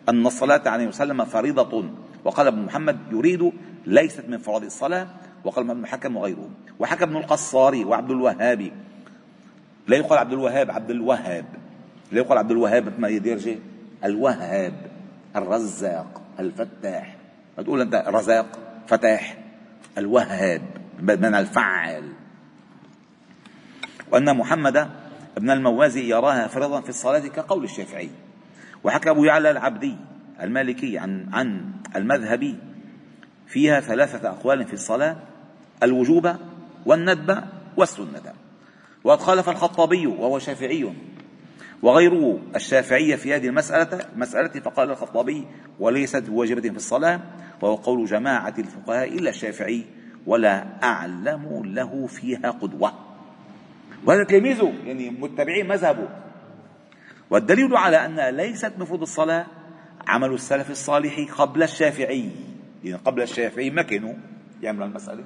أن 0.08 0.26
الصلاة 0.26 0.68
عليه 0.68 0.86
وسلم 0.86 1.24
فريضة 1.24 1.90
وقال 2.24 2.46
ابن 2.46 2.62
محمد 2.62 2.98
يريد 3.12 3.52
ليست 3.86 4.24
من 4.28 4.38
فرض 4.38 4.64
الصلاة 4.64 5.06
وقال 5.44 5.70
ابن 5.70 5.80
الحكم 5.80 6.16
وغيره 6.16 6.50
وحكى 6.78 7.04
ابن 7.04 7.16
القصاري 7.16 7.84
وعبد 7.84 8.10
الوهاب 8.10 8.70
لا 9.88 9.96
يقال 9.96 10.18
عبد 10.18 10.32
الوهاب 10.32 10.70
عبد 10.70 10.90
الوهاب. 10.90 11.44
لا 12.12 12.18
يقال 12.18 12.38
عبد 12.38 12.50
الوهاب 12.50 12.86
مثل 12.86 13.00
ما 13.00 13.08
يديرجي 13.08 13.58
الوهاب 14.04 14.74
الرزاق 15.36 16.22
الفتاح. 16.40 17.16
ما 17.58 17.64
تقول 17.64 17.80
أنت 17.80 18.04
رزاق 18.06 18.46
فتاح. 18.86 19.36
الوهاب 19.98 20.62
بمعنى 20.98 21.38
الفعال 21.38 22.12
وأن 24.12 24.36
محمد 24.36 24.88
ابن 25.36 25.50
الموازي 25.50 26.10
يراها 26.10 26.46
فرضا 26.46 26.80
في 26.80 26.88
الصلاة 26.88 27.18
كقول 27.18 27.64
الشافعي. 27.64 28.10
وحكى 28.84 29.10
أبو 29.10 29.24
يعلى 29.24 29.50
العبدي 29.50 29.96
المالكي 30.42 30.98
عن 30.98 31.28
عن 31.32 31.72
المذهبي 31.96 32.58
فيها 33.46 33.80
ثلاثة 33.80 34.28
أقوال 34.28 34.64
في 34.64 34.72
الصلاة 34.72 35.16
الوجوب 35.82 36.36
والندب 36.86 37.44
والسنة. 37.76 38.43
وقد 39.04 39.20
خالف 39.20 39.48
الخطابي 39.48 40.06
وهو 40.06 40.38
شافعي. 40.38 40.92
وغيره 41.82 42.38
الشافعية 42.56 43.16
في 43.16 43.34
هذه 43.34 43.46
المسألة 43.46 44.00
مسألة 44.16 44.60
فقال 44.60 44.90
الخطابي 44.90 45.44
وليست 45.80 46.24
واجبة 46.28 46.60
في 46.60 46.76
الصلاة 46.76 47.20
وهو 47.62 47.74
قول 47.74 48.04
جماعة 48.06 48.54
الفقهاء 48.58 49.08
إلا 49.08 49.30
الشافعي 49.30 49.84
ولا 50.26 50.66
أعلم 50.82 51.62
له 51.64 52.06
فيها 52.06 52.50
قدوة. 52.50 52.92
وهذا 54.06 54.24
تلميذه 54.24 54.72
يعني 54.84 55.10
متبعين 55.10 55.68
مذهبه. 55.68 56.08
والدليل 57.30 57.76
على 57.76 58.06
أنها 58.06 58.30
ليست 58.30 58.72
مفروض 58.78 59.02
الصلاة 59.02 59.46
عمل 60.08 60.32
السلف 60.32 60.70
الصالح 60.70 61.32
قبل 61.38 61.62
الشافعي. 61.62 62.30
يعني 62.84 63.00
قبل 63.04 63.22
الشافعي 63.22 63.70
ما 63.70 63.82
كانوا 63.82 64.14
يعملوا 64.62 64.86
المسألة. 64.86 65.24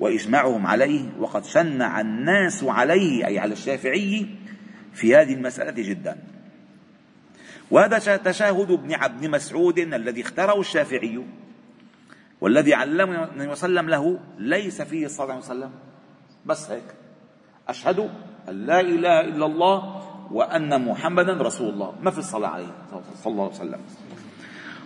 وإجماعهم 0.00 0.66
عليه 0.66 1.08
وقد 1.18 1.44
شنع 1.44 2.00
الناس 2.00 2.64
عليه 2.64 3.26
أي 3.26 3.38
على 3.38 3.52
الشافعي 3.52 4.26
في 4.92 5.16
هذه 5.16 5.34
المسألة 5.34 5.82
جدا. 5.82 6.16
وهذا 7.70 8.16
تشاهد 8.16 8.70
ابن 8.70 8.94
عبد 8.94 9.26
مسعود 9.26 9.78
الذي 9.78 10.20
اختاره 10.20 10.60
الشافعي 10.60 11.24
والذي 12.40 12.74
علمه 12.74 13.24
النبي 13.24 13.48
وسلم 13.48 13.88
له 13.88 14.20
ليس 14.38 14.82
فيه 14.82 15.06
صلى 15.06 15.24
الله 15.24 15.34
عليه 15.34 15.44
وسلم. 15.44 15.70
بس 16.46 16.70
هيك. 16.70 16.94
أشهد 17.68 18.10
أن 18.48 18.66
لا 18.66 18.80
إله 18.80 19.20
إلا 19.20 19.46
الله 19.46 20.02
وأن 20.32 20.84
محمدا 20.84 21.32
رسول 21.32 21.68
الله. 21.68 21.94
ما 22.02 22.10
في 22.10 22.18
الصلاة 22.18 22.48
عليه 22.48 22.72
صلى 23.14 23.32
الله 23.32 23.44
عليه 23.44 23.54
وسلم. 23.54 23.80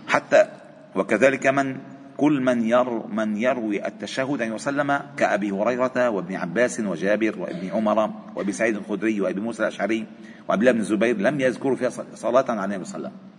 حتى 0.08 0.48
وكذلك 0.94 1.46
من 1.46 1.93
كل 2.16 2.40
من 2.40 2.68
ير 2.68 3.06
من 3.06 3.36
يروي 3.36 3.86
التشهد 3.86 4.42
عليه 4.42 4.52
وسلم 4.52 5.00
كأبي 5.16 5.50
هريرة 5.50 6.08
وابن 6.08 6.34
عباس 6.34 6.80
وجابر 6.80 7.38
وابن 7.38 7.70
عمر 7.70 8.10
وأبي 8.36 8.52
سعيد 8.52 8.76
الخدري 8.76 9.20
وأبي 9.20 9.40
موسى 9.40 9.62
الأشعري 9.62 10.06
وعبد 10.48 10.60
الله 10.60 10.72
بن 10.72 10.80
الزبير 10.80 11.16
لم 11.16 11.40
يذكروا 11.40 11.76
فيها 11.76 11.90
صلاة 12.14 12.44
على 12.48 12.64
النبي 12.64 12.84
صلى 12.84 12.96
الله 12.96 13.08
عليه 13.08 13.16
وسلم. 13.16 13.34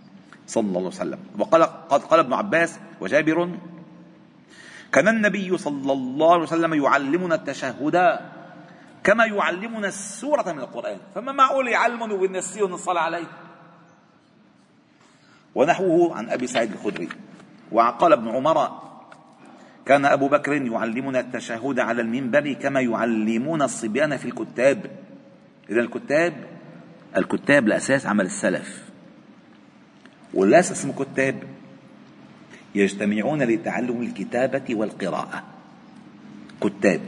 صلى 0.46 0.66
الله 0.68 0.78
عليه 0.78 0.88
وسلم. 0.88 1.18
وقال 1.38 1.62
قد 1.62 2.02
قال 2.02 2.20
ابن 2.20 2.32
عباس 2.32 2.78
وجابر 3.00 3.50
كان 4.92 5.08
النبي 5.08 5.58
صلى 5.58 5.92
الله 5.92 6.32
عليه 6.32 6.42
وسلم 6.42 6.74
يعلمنا 6.74 7.34
التشهد 7.34 8.18
كما 9.04 9.24
يعلمنا 9.24 9.88
السورة 9.88 10.52
من 10.52 10.58
القرآن. 10.58 10.98
فما 11.14 11.32
معقول 11.32 11.68
يعلمنا 11.68 12.14
ونسيه 12.14 12.74
الصلاة 12.74 13.00
عليه؟ 13.00 13.26
ونحوه 15.54 16.16
عن 16.16 16.30
أبي 16.30 16.46
سعيد 16.46 16.72
الخدري. 16.72 17.08
وقال 17.72 18.12
ابن 18.12 18.28
عمر 18.28 18.86
كان 19.86 20.04
أبو 20.04 20.28
بكر 20.28 20.52
يعلمنا 20.52 21.20
التشهد 21.20 21.80
على 21.80 22.02
المنبر 22.02 22.52
كما 22.52 22.80
يعلمون 22.80 23.62
الصبيان 23.62 24.16
في 24.16 24.24
الكتاب. 24.24 24.90
إذا 25.70 25.80
الكتاب 25.80 26.32
الكتاب 27.16 27.66
الأساس 27.66 28.06
عمل 28.06 28.26
السلف. 28.26 28.82
والناس 30.34 30.72
اسمه 30.72 30.92
كتاب. 30.92 31.42
يجتمعون 32.74 33.42
لتعلم 33.42 34.02
الكتابة 34.02 34.74
والقراءة. 34.74 35.42
كتاب. 36.60 37.00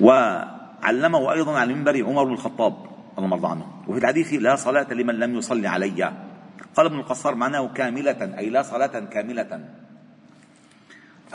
وعلمه 0.00 1.32
أيضا 1.32 1.58
على 1.58 1.72
المنبر 1.72 2.04
عمر 2.04 2.24
بن 2.24 2.32
الخطاب 2.32 2.74
الله 3.18 3.28
مرضى 3.28 3.48
عنه. 3.48 3.66
وفي 3.86 3.98
الحديث 3.98 4.32
لا 4.32 4.56
صلاة 4.56 4.92
لمن 4.92 5.14
لم 5.14 5.34
يصلي 5.34 5.68
علي. 5.68 6.27
قال 6.76 6.86
ابن 6.86 6.98
القصار 6.98 7.34
معناه 7.34 7.68
كاملة 7.68 8.38
أي 8.38 8.50
لا 8.50 8.62
صلاة 8.62 9.00
كاملة. 9.00 9.64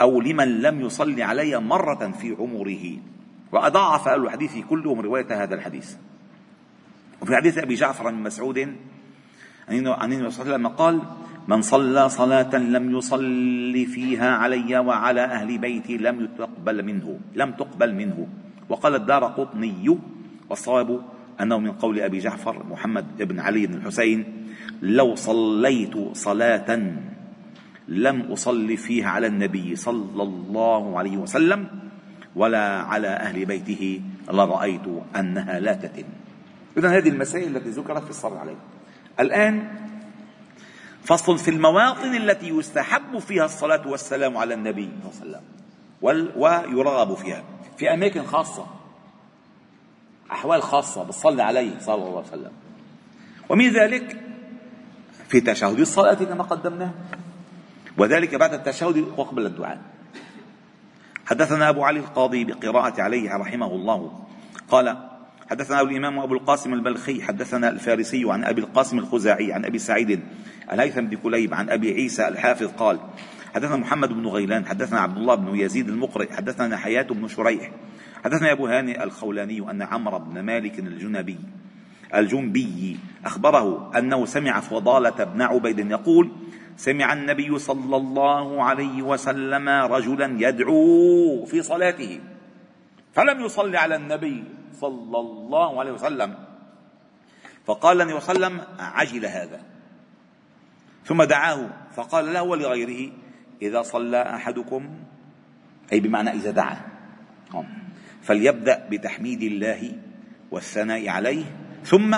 أو 0.00 0.20
لمن 0.20 0.62
لم 0.62 0.80
يصلي 0.80 1.22
علي 1.22 1.60
مرة 1.60 2.12
في 2.20 2.36
عمره. 2.38 2.84
وأضاعف 3.52 4.08
أهل 4.08 4.24
الحديث 4.24 4.58
كلهم 4.70 5.00
رواية 5.00 5.42
هذا 5.42 5.54
الحديث. 5.54 5.94
وفي 7.22 7.36
حديث 7.36 7.58
أبي 7.58 7.74
جعفر 7.74 8.10
بن 8.10 8.22
مسعود 8.22 8.58
عن 8.58 8.72
النبي 10.12 10.30
صلى 10.30 10.42
الله 10.42 10.54
عليه 10.54 10.54
وسلم 10.54 10.68
قال 10.68 11.00
من 11.48 11.62
صلى 11.62 12.08
صلاة 12.08 12.56
لم 12.56 12.96
يصلي 12.96 13.86
فيها 13.86 14.30
علي 14.30 14.78
وعلى 14.78 15.24
أهل 15.24 15.58
بيتي 15.58 15.96
لم 15.96 16.28
تقبل 16.38 16.82
منه 16.82 17.20
لم 17.34 17.52
تقبل 17.52 17.94
منه. 17.94 18.28
وقال 18.68 18.94
الدار 18.94 19.24
قطني 19.24 19.98
والصواب 20.50 21.00
أنه 21.40 21.58
من 21.58 21.72
قول 21.72 22.00
أبي 22.00 22.18
جعفر 22.18 22.66
محمد 22.70 23.22
بن 23.22 23.40
علي 23.40 23.66
بن 23.66 23.74
الحسين 23.74 24.43
لو 24.82 25.14
صليت 25.14 26.16
صلاة 26.16 26.94
لم 27.88 28.20
أصلي 28.32 28.76
فيها 28.76 29.08
على 29.08 29.26
النبي 29.26 29.76
صلى 29.76 30.22
الله 30.22 30.98
عليه 30.98 31.16
وسلم 31.16 31.68
ولا 32.36 32.82
على 32.82 33.08
أهل 33.08 33.44
بيته 33.44 34.00
لرأيت 34.32 34.86
أنها 35.16 35.60
لا 35.60 35.72
تتم. 35.72 36.06
إذا 36.76 36.88
هذه 36.88 37.08
المسائل 37.08 37.56
التي 37.56 37.70
ذكرت 37.70 38.04
في 38.04 38.10
الصلاة 38.10 38.38
عليه 38.38 38.56
الآن 39.20 39.68
فصل 41.02 41.38
في 41.38 41.50
المواطن 41.50 42.14
التي 42.14 42.48
يستحب 42.48 43.18
فيها 43.18 43.44
الصلاة 43.44 43.88
والسلام 43.88 44.36
على 44.36 44.54
النبي 44.54 44.88
صلى 45.12 45.26
الله 45.26 45.40
عليه 46.02 46.22
وسلم 46.30 46.30
ويرغب 46.36 47.14
فيها. 47.14 47.44
في 47.78 47.94
أماكن 47.94 48.22
خاصة 48.22 48.66
أحوال 50.32 50.62
خاصة 50.62 51.04
بتصلي 51.04 51.42
عليه 51.42 51.78
صلى 51.78 51.94
الله 51.94 52.18
عليه 52.18 52.28
وسلم. 52.28 52.52
ومن 53.48 53.70
ذلك 53.70 54.23
في 55.28 55.40
تشهد 55.40 55.80
الصلاة 55.80 56.14
كما 56.14 56.42
قدمناه. 56.42 56.90
وذلك 57.98 58.34
بعد 58.34 58.54
التشهد 58.54 58.96
وقبل 59.16 59.46
الدعاء. 59.46 59.80
حدثنا 61.26 61.68
أبو 61.68 61.84
علي 61.84 62.00
القاضي 62.00 62.44
بقراءة 62.44 63.02
عليه 63.02 63.36
رحمه 63.36 63.74
الله. 63.74 64.24
قال 64.68 64.96
حدثنا 65.50 65.80
الإمام 65.80 66.18
أبو 66.18 66.34
القاسم 66.34 66.74
البلخي 66.74 67.22
حدثنا 67.22 67.68
الفارسي 67.68 68.24
عن 68.26 68.44
أبي 68.44 68.60
القاسم 68.60 68.98
الخزاعي 68.98 69.52
عن 69.52 69.64
أبي 69.64 69.78
سعيد 69.78 70.20
الهيثم 70.72 71.00
بن 71.00 71.16
كليب 71.16 71.54
عن 71.54 71.70
أبي 71.70 71.92
عيسى 71.92 72.28
الحافظ 72.28 72.66
قال 72.66 72.98
حدثنا 73.54 73.76
محمد 73.76 74.08
بن 74.08 74.26
غيلان 74.26 74.66
حدثنا 74.66 75.00
عبد 75.00 75.16
الله 75.16 75.34
بن 75.34 75.56
يزيد 75.56 75.88
المقرئ 75.88 76.32
حدثنا 76.32 76.76
حياة 76.76 77.02
بن 77.02 77.28
شريح 77.28 77.70
حدثنا 78.24 78.52
أبو 78.52 78.66
هانئ 78.66 79.02
الخولاني 79.02 79.70
أن 79.70 79.82
عمرو 79.82 80.18
بن 80.18 80.40
مالك 80.40 80.78
الجنبي 80.78 81.38
الجنبي 82.14 82.98
أخبره 83.24 83.98
أنه 83.98 84.26
سمع 84.26 84.60
فضالة 84.60 85.24
بن 85.24 85.42
عبيد 85.42 85.90
يقول 85.90 86.30
سمع 86.76 87.12
النبي 87.12 87.58
صلى 87.58 87.96
الله 87.96 88.62
عليه 88.62 89.02
وسلم 89.02 89.68
رجلا 89.68 90.48
يدعو 90.48 91.44
في 91.44 91.62
صلاته 91.62 92.20
فلم 93.12 93.44
يصلي 93.44 93.78
على 93.78 93.96
النبي 93.96 94.44
صلى 94.80 95.18
الله 95.18 95.80
عليه 95.80 95.92
وسلم. 95.92 96.34
فقال 97.66 98.00
النبي 98.00 98.20
صلى 98.20 98.36
الله 98.36 98.46
عليه 98.46 98.56
وسلم 98.56 98.76
عجل 98.78 99.26
هذا. 99.26 99.60
ثم 101.04 101.22
دعاه 101.22 101.70
فقال 101.94 102.32
له 102.32 102.42
ولغيره 102.42 103.12
إذا 103.62 103.82
صلى 103.82 104.22
أحدكم 104.22 104.88
أي 105.92 106.00
بمعنى 106.00 106.30
إذا 106.30 106.50
دعا. 106.50 106.80
فليبدأ 108.22 108.88
بتحميد 108.90 109.42
الله 109.42 109.92
والثناء 110.50 111.08
عليه 111.08 111.44
ثم 111.84 112.16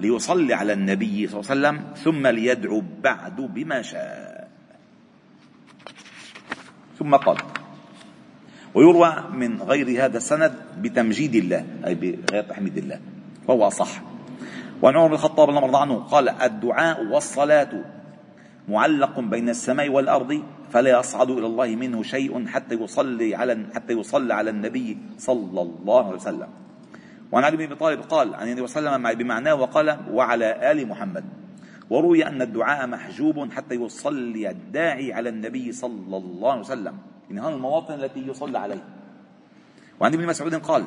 ليصلي 0.00 0.54
على 0.54 0.72
النبي 0.72 1.26
صلى 1.26 1.40
الله 1.40 1.50
عليه 1.50 1.60
وسلم 1.60 1.76
ثم 1.94 2.26
ليدعو 2.26 2.82
بعد 3.02 3.36
بما 3.40 3.82
شاء. 3.82 4.48
ثم 6.98 7.14
قال 7.14 7.36
ويروى 8.74 9.24
من 9.32 9.62
غير 9.62 10.04
هذا 10.04 10.16
السند 10.16 10.54
بتمجيد 10.78 11.34
الله 11.34 11.64
أي 11.86 11.94
بغير 11.94 12.42
تحميد 12.42 12.76
الله 12.78 13.00
وهو 13.48 13.66
أصح 13.66 14.02
وعن 14.82 14.96
عمر 14.96 15.06
بن 15.06 15.14
الخطاب 15.14 15.50
رضي 15.50 15.66
الله 15.66 15.80
عنه 15.80 15.94
قال 15.94 16.28
الدعاء 16.28 17.06
والصلاة 17.06 17.84
معلق 18.68 19.20
بين 19.20 19.48
السماء 19.48 19.88
والأرض 19.88 20.42
فلا 20.70 21.00
يصعد 21.00 21.30
إلى 21.30 21.46
الله 21.46 21.76
منه 21.76 22.02
شيء 22.02 22.46
حتى 22.46 22.74
يصلي 22.74 23.34
على 23.34 23.66
حتى 23.74 23.92
يصلى 23.92 24.34
على 24.34 24.50
النبي 24.50 24.98
صلى 25.18 25.62
الله 25.62 26.06
عليه 26.06 26.16
وسلم. 26.16 26.48
وعن 27.32 27.44
علي 27.44 27.56
بن 27.56 27.64
أبي 27.64 27.74
طالب 27.74 28.00
قال 28.00 28.34
عن 28.34 28.48
النبي 28.48 28.66
صلى 28.66 28.80
الله 28.80 28.90
عليه 28.90 29.08
وسلم 29.08 29.18
بمعناه 29.18 29.54
وقال 29.54 29.98
وعلى 30.10 30.72
آل 30.72 30.88
محمد. 30.88 31.24
وروي 31.90 32.26
أن 32.26 32.42
الدعاء 32.42 32.86
محجوب 32.86 33.52
حتى 33.52 33.74
يصلي 33.74 34.50
الداعي 34.50 35.12
على 35.12 35.28
النبي 35.28 35.72
صلى 35.72 36.16
الله 36.16 36.50
عليه 36.50 36.60
وسلم. 36.60 36.98
يعني 37.30 37.40
هذه 37.40 37.54
المواطن 37.54 37.94
التي 37.94 38.20
يصلى 38.20 38.58
عليه. 38.58 38.84
وعن 40.00 40.14
ابن 40.14 40.26
مسعود 40.26 40.54
قال 40.54 40.86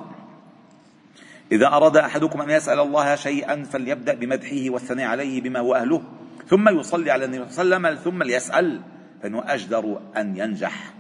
إذا 1.52 1.68
أراد 1.68 1.98
أحدكم 1.98 2.42
أن 2.42 2.50
يسأل 2.50 2.80
الله 2.80 3.16
شيئا 3.16 3.64
فليبدأ 3.64 4.14
بمدحه 4.14 4.70
والثناء 4.70 5.08
عليه 5.08 5.42
بما 5.42 5.60
هو 5.60 5.76
أهله 5.76 6.02
ثم 6.48 6.80
يصلي 6.80 7.12
على 7.12 7.26
النبي 7.26 7.50
صلى 7.50 7.64
الله 7.64 7.76
عليه 7.76 8.00
وسلم 8.00 8.12
ثم 8.12 8.24
ليسأل 8.24 8.82
فإنه 9.24 9.44
أجدر 9.46 10.02
أن 10.18 10.38
ينجح. 10.38 10.94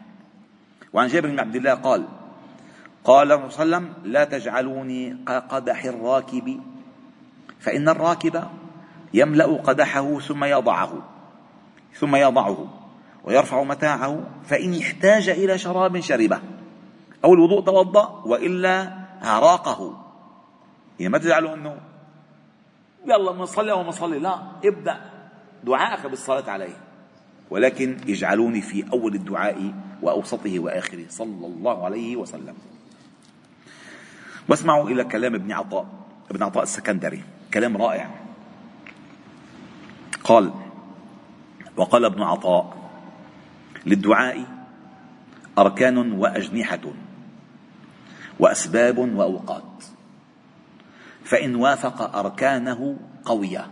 وعن 0.93 1.07
جابر 1.07 1.29
بن 1.29 1.39
عبد 1.39 1.55
الله 1.55 1.73
قال 1.73 2.07
قال 3.03 3.27
صلى 3.27 3.35
الله 3.35 3.77
عليه 3.77 3.87
وسلم 3.87 3.93
لا 4.03 4.23
تجعلوني 4.23 5.17
كقدح 5.27 5.85
الراكب. 5.85 6.59
فإن 7.59 7.89
الراكب 7.89 8.43
يملأ 9.13 9.45
قدحه 9.45 10.19
ثم 10.19 10.43
يضعه 10.43 10.93
ثم 11.93 12.15
يضعه 12.15 12.67
ويرفع 13.23 13.63
متاعه 13.63 14.23
فإن 14.45 14.79
احتاج 14.79 15.29
إلى 15.29 15.57
شراب 15.57 15.99
شربه 15.99 16.39
أو 17.25 17.33
الوضوء 17.33 17.61
توضأ 17.61 18.21
وإلا 18.25 18.91
عراقه 19.21 19.97
يعني 20.99 21.11
ما 21.11 21.17
تجعلوا 21.17 21.53
أنه 21.53 21.77
يلا 23.05 23.31
نصلي 23.31 23.71
أو 23.71 23.83
نصلي 23.83 24.19
لا 24.19 24.39
ابدأ 24.65 24.97
دعائك 25.63 26.05
بالصلاة 26.05 26.49
عليه. 26.49 26.77
ولكن 27.49 27.97
اجعلوني 28.09 28.61
في 28.61 28.85
أول 28.93 29.15
الدعاء 29.15 29.73
وأوسطه 30.01 30.59
وآخره. 30.59 31.05
صلى 31.09 31.47
الله 31.47 31.85
عليه 31.85 32.15
وسلم. 32.15 32.55
واسمعوا 34.51 34.89
إلى 34.89 35.03
كلام 35.03 35.35
ابن 35.35 35.51
عطاء 35.51 35.85
ابن 36.31 36.43
عطاء 36.43 36.63
السكندري 36.63 37.23
كلام 37.53 37.77
رائع. 37.77 38.09
قال 40.23 40.53
وقال 41.77 42.05
ابن 42.05 42.21
عطاء 42.21 42.91
للدعاء 43.85 44.45
أركان 45.57 46.11
وأجنحة 46.11 46.81
وأسباب 48.39 48.97
وأوقات 48.97 49.83
فإن 51.23 51.55
وافق 51.55 52.15
أركانه 52.17 52.97
قوية 53.25 53.71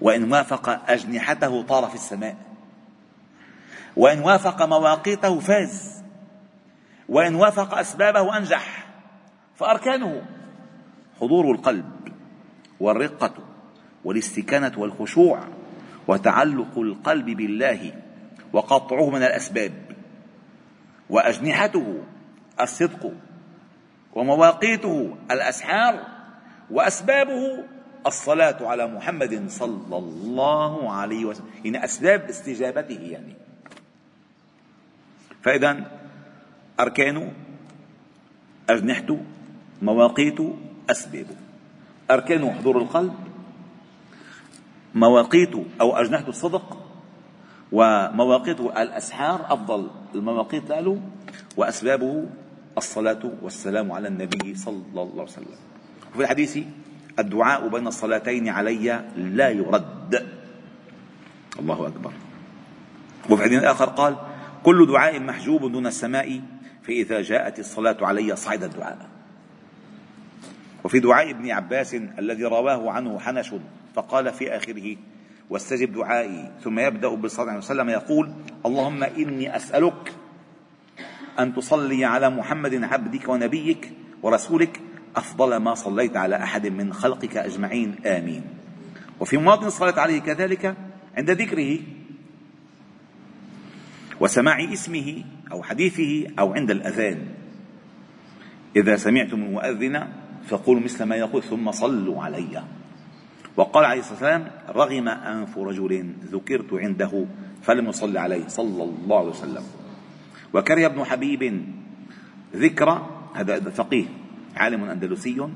وإن 0.00 0.32
وافق 0.32 0.90
أجنحته 0.90 1.62
طار 1.62 1.88
في 1.88 1.94
السماء 1.94 2.36
وإن 3.96 4.18
وافق 4.18 4.62
مواقيته 4.62 5.40
فاز 5.40 6.02
وإن 7.08 7.34
وافق 7.34 7.78
أسبابه 7.78 8.36
أنجح. 8.36 8.85
فأركانه 9.56 10.22
حضور 11.20 11.50
القلب 11.50 12.12
والرقة 12.80 13.34
والاستكانة 14.04 14.72
والخشوع 14.76 15.40
وتعلق 16.08 16.78
القلب 16.78 17.26
بالله 17.26 17.92
وقطعه 18.52 19.10
من 19.10 19.22
الأسباب 19.22 19.72
وأجنحته 21.10 22.02
الصدق 22.60 23.12
ومواقيته 24.14 25.16
الأسحار 25.30 26.06
وأسبابه 26.70 27.64
الصلاة 28.06 28.56
على 28.60 28.86
محمد 28.86 29.48
صلى 29.48 29.96
الله 29.96 30.92
عليه 30.92 31.24
وسلم. 31.24 31.46
يعني 31.64 31.84
أسباب 31.84 32.20
استجابته 32.20 33.00
يعني. 33.00 33.34
فإذا 35.42 35.90
أركانه 36.80 37.32
أجنحته 38.70 39.24
مواقيته 39.82 40.56
أسبابه 40.90 41.36
أركانه 42.10 42.50
حضور 42.50 42.78
القلب 42.78 43.14
مواقيته 44.94 45.64
أو 45.80 45.96
أجنحته 45.96 46.28
الصدق 46.28 46.76
ومواقيت 47.72 48.60
الأسحار 48.60 49.46
أفضل. 49.52 49.90
المواقيت 50.14 50.68
له 50.68 51.00
وأسبابه 51.56 52.26
الصلاة 52.78 53.32
والسلام 53.42 53.92
على 53.92 54.08
النبي 54.08 54.54
صلى 54.54 54.82
الله 54.92 55.12
عليه 55.12 55.22
وسلم. 55.22 55.58
وفي 56.14 56.22
الحديث 56.22 56.58
الدعاء 57.18 57.68
بين 57.68 57.86
الصلاتين 57.86 58.48
علي 58.48 59.04
لا 59.16 59.48
يرد. 59.50 60.26
الله 61.58 61.86
أكبر. 61.86 62.12
وفي 63.30 63.42
حديث 63.42 63.62
آخر 63.62 63.84
قال 63.84 64.16
كل 64.62 64.86
دعاء 64.86 65.20
محجوب 65.20 65.72
دون 65.72 65.86
السماء 65.86 66.40
فإذا 66.82 67.22
جاءت 67.22 67.58
الصلاة 67.58 67.96
علي 68.00 68.36
صعد 68.36 68.62
الدعاء. 68.64 69.15
وفي 70.86 71.00
دعاء 71.00 71.30
ابن 71.30 71.50
عباس 71.50 71.94
الذي 71.94 72.44
رواه 72.44 72.90
عنه 72.90 73.18
حنش 73.18 73.54
فقال 73.94 74.32
في 74.32 74.56
آخره 74.56 74.96
واستجب 75.50 75.92
دعائي. 75.92 76.50
ثم 76.62 76.78
يبدأ 76.78 77.08
بالصلاة 77.08 77.48
عليه 77.48 77.58
وسلم 77.58 77.88
يقول 77.88 78.32
اللهم 78.66 79.02
إني 79.02 79.56
أسألك 79.56 80.14
أن 81.38 81.54
تصلي 81.54 82.04
على 82.04 82.30
محمد 82.30 82.84
عبدك 82.84 83.28
ونبيك 83.28 83.92
ورسولك 84.22 84.80
أفضل 85.16 85.56
ما 85.56 85.74
صليت 85.74 86.16
على 86.16 86.36
أحد 86.36 86.66
من 86.66 86.92
خلقك 86.92 87.36
أجمعين. 87.36 87.94
آمين. 88.06 88.42
وفي 89.20 89.36
مواطن 89.36 89.66
الصلاة 89.66 90.00
عليه 90.00 90.20
كذلك 90.20 90.76
عند 91.16 91.30
ذكره 91.30 91.78
وسماع 94.20 94.72
اسمه 94.72 95.24
أو 95.52 95.62
حديثه 95.62 96.26
أو 96.38 96.54
عند 96.54 96.70
الأذان. 96.70 97.26
إذا 98.76 98.96
سمعتم 98.96 99.42
المؤذن 99.42 100.25
فقولوا 100.46 100.82
مثل 100.82 101.04
ما 101.04 101.16
يقول 101.16 101.42
ثم 101.42 101.70
صلوا 101.70 102.22
علي. 102.22 102.62
وقال 103.56 103.84
عليه 103.84 104.00
الصلاة 104.00 104.12
والسلام 104.12 104.50
رغم 104.68 105.08
أنف 105.08 105.58
رجل 105.58 106.14
ذكرت 106.32 106.74
عنده 106.74 107.26
فلم 107.62 107.88
يصلي 107.88 108.20
عليه 108.20 108.48
صلى 108.48 108.84
الله 108.84 109.18
عليه 109.18 109.30
وسلم. 109.30 109.62
وكره 110.54 110.86
ابن 110.86 111.04
حبيب 111.04 111.64
ذكر 112.56 113.06
هذا 113.34 113.70
فقيه 113.70 114.04
عالم 114.56 114.84
أندلسي 114.84 115.48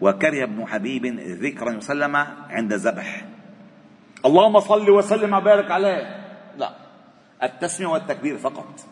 وكره 0.00 0.44
ابن 0.44 0.66
حبيب 0.66 1.06
ذكرا 1.44 1.72
يسلم 1.72 2.16
عند 2.50 2.72
الذبح 2.72 3.26
اللهم 4.26 4.60
صل 4.60 4.90
وسلم 4.90 5.34
وبارك 5.34 5.70
عليه. 5.70 6.20
لا 6.58 6.70
التسمية 7.42 7.86
والتكبير 7.86 8.38
فقط. 8.38 8.86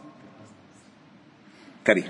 كره. 1.86 2.04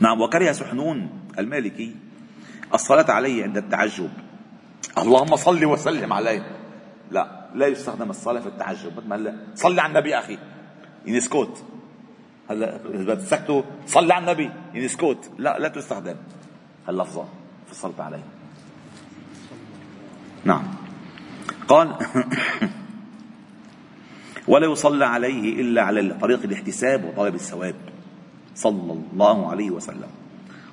نعم 0.00 0.20
وكره 0.20 0.52
سحنون. 0.52 1.17
المالكي 1.38 1.96
الصلاة 2.74 3.10
عليه 3.10 3.44
عند 3.44 3.56
التعجب. 3.56 4.10
اللهم 4.98 5.36
صل 5.36 5.64
وسلم 5.64 6.12
عليه. 6.12 6.42
لا 7.10 7.48
لا 7.54 7.66
يستخدم 7.66 8.10
الصلاة 8.10 8.40
في 8.40 8.46
التعجب. 8.46 8.96
مثل 8.96 9.08
ما 9.08 9.36
صلي 9.54 9.80
على 9.80 9.90
النبي 9.90 10.18
أخي. 10.18 10.38
ينسكوت 11.06 11.62
هلا 12.50 12.80
إذا 12.94 13.14
تسكتوا 13.14 13.62
صلي 13.86 14.14
على 14.14 14.24
النبي. 14.24 14.50
ينسكوت 14.74 15.30
لا 15.38 15.58
لا 15.58 15.68
تستخدم 15.68 16.16
اللفظة 16.88 17.24
في 17.66 17.72
الصلاة 17.72 18.02
عليه. 18.02 18.22
نعم. 20.44 20.62
قال 21.68 21.94
ولا 24.48 24.66
يصلى 24.72 25.04
عليه 25.04 25.60
إلا 25.60 25.82
على 25.82 26.16
طريق 26.20 26.42
الاحتساب 26.42 27.04
وطلب 27.04 27.34
الثواب. 27.34 27.74
صلى 28.54 28.92
الله 29.12 29.50
عليه 29.50 29.70
وسلم. 29.70 30.08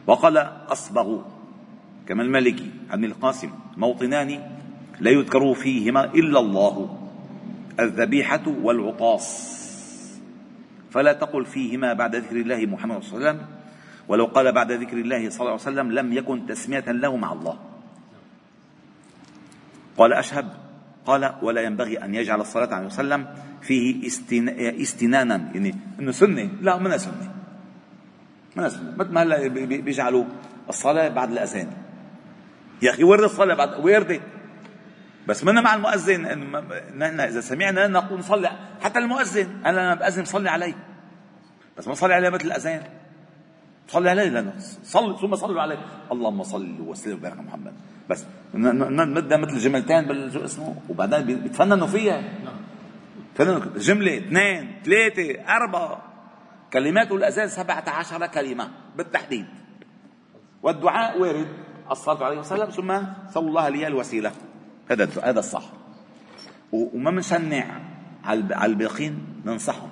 وقال 0.08 0.38
أصبغ. 0.68 1.22
كما 2.08 2.24
المالكي 2.24 2.72
عن 2.90 3.06
القاسم. 3.06 3.50
موطنان 3.78 4.40
لا 5.00 5.12
يذكر 5.12 5.54
فيهما 5.54 6.04
إلا 6.04 6.40
الله. 6.40 6.98
الذبيحة 7.80 8.44
والعطاس. 8.64 9.28
فلا 10.92 11.14
تقل 11.14 11.46
فيهما 11.46 11.94
بعد 11.94 12.16
ذكر 12.16 12.36
الله 12.36 12.66
محمد 12.66 13.04
صلى 13.04 13.18
الله 13.18 13.28
عليه 13.28 13.40
وسلم. 13.40 13.48
ولو 14.08 14.26
قال 14.26 14.52
بعد 14.52 14.72
ذكر 14.72 14.98
الله 14.98 15.30
صلى 15.30 15.40
الله 15.40 15.52
عليه 15.52 15.62
وسلم 15.62 15.92
لم 15.92 16.14
يكن 16.14 16.46
تسمية 16.46 16.92
له 16.92 17.18
مع 17.18 17.34
الله. 17.34 17.60
قال 19.98 20.14
أشهب. 20.14 20.48
قال 21.06 21.36
ولا 21.42 21.62
ينبغي 21.62 21.98
أن 22.04 22.16
يجعل 22.16 22.42
الصلاة 22.42 22.74
عليه 22.74 22.86
وسلم 22.86 23.28
فيه 23.62 24.08
استنانا. 24.82 25.52
يعني 25.54 25.76
إنه 26.00 26.12
سنة. 26.12 26.50
لا 26.62 26.78
منها 26.78 26.98
سنة. 26.98 27.35
مثل 28.56 29.12
ما 29.12 29.24
هلا 29.24 29.48
بيجعلوا 29.58 30.26
الصلاة 30.70 31.08
بعد 31.08 31.32
الأذان. 31.32 31.72
يا 32.82 32.90
أخي 32.92 33.04
ورد 33.04 33.24
الصلاة 33.24 33.56
بعد 33.56 33.86
ورده 33.86 34.20
بس 35.28 35.44
منا 35.44 35.62
مع 35.62 35.76
المؤذن 35.76 36.22
نحن 36.98 37.20
إذا 37.20 37.42
سمعنا 37.42 37.88
نقول 37.88 38.20
نصلي 38.20 38.52
حتى 38.82 39.00
المؤذن 39.00 39.66
أنا 39.66 39.80
لما 39.80 39.94
بأذن 39.96 40.26
صلي 40.26 40.50
عليه. 40.50 40.74
بس 41.78 41.88
ما 41.88 41.94
صلي 41.94 42.14
عليه 42.14 42.30
مثل 42.30 42.46
الأذان. 42.46 42.84
صلي 43.88 44.10
عليه 44.10 44.30
لأنه 44.30 44.54
صلي 44.84 45.18
ثم 45.22 45.36
صلوا 45.36 45.62
عليه. 45.62 45.78
اللهم 46.12 46.44
صل 46.44 46.82
وسلم 46.82 47.14
وبارك 47.14 47.40
محمد. 47.40 47.74
بس 48.10 48.26
نمدها 48.54 49.38
مثل 49.38 49.58
جملتين 49.58 50.06
بال 50.06 50.44
اسمه 50.46 50.76
وبعدين 50.90 51.22
بيتفننوا 51.22 51.88
فيها. 51.88 52.24
جملة 53.78 54.18
اثنين 54.18 54.82
ثلاثة 54.86 55.56
أربعة. 55.56 56.15
كلمات 56.76 57.12
الأذان 57.12 57.48
سبعة 57.48 57.84
عشر 57.88 58.28
كلمة 58.28 58.72
بالتحديد. 58.98 59.46
والدعاء 60.64 61.22
وارد. 61.22 61.48
الصلاة 61.92 62.24
عليه 62.26 62.40
وسلم 62.40 62.70
ثم 62.70 62.92
صلى 63.32 63.48
الله 63.48 63.70
لي 63.70 63.88
الوسيلة. 63.88 64.32
هذا 64.92 65.10
هذا 65.24 65.40
الصح. 65.40 65.64
وما 66.72 67.12
بنشنع 67.12 67.80
على 68.24 68.66
الباقين 68.66 69.42
ننصحهم. 69.46 69.90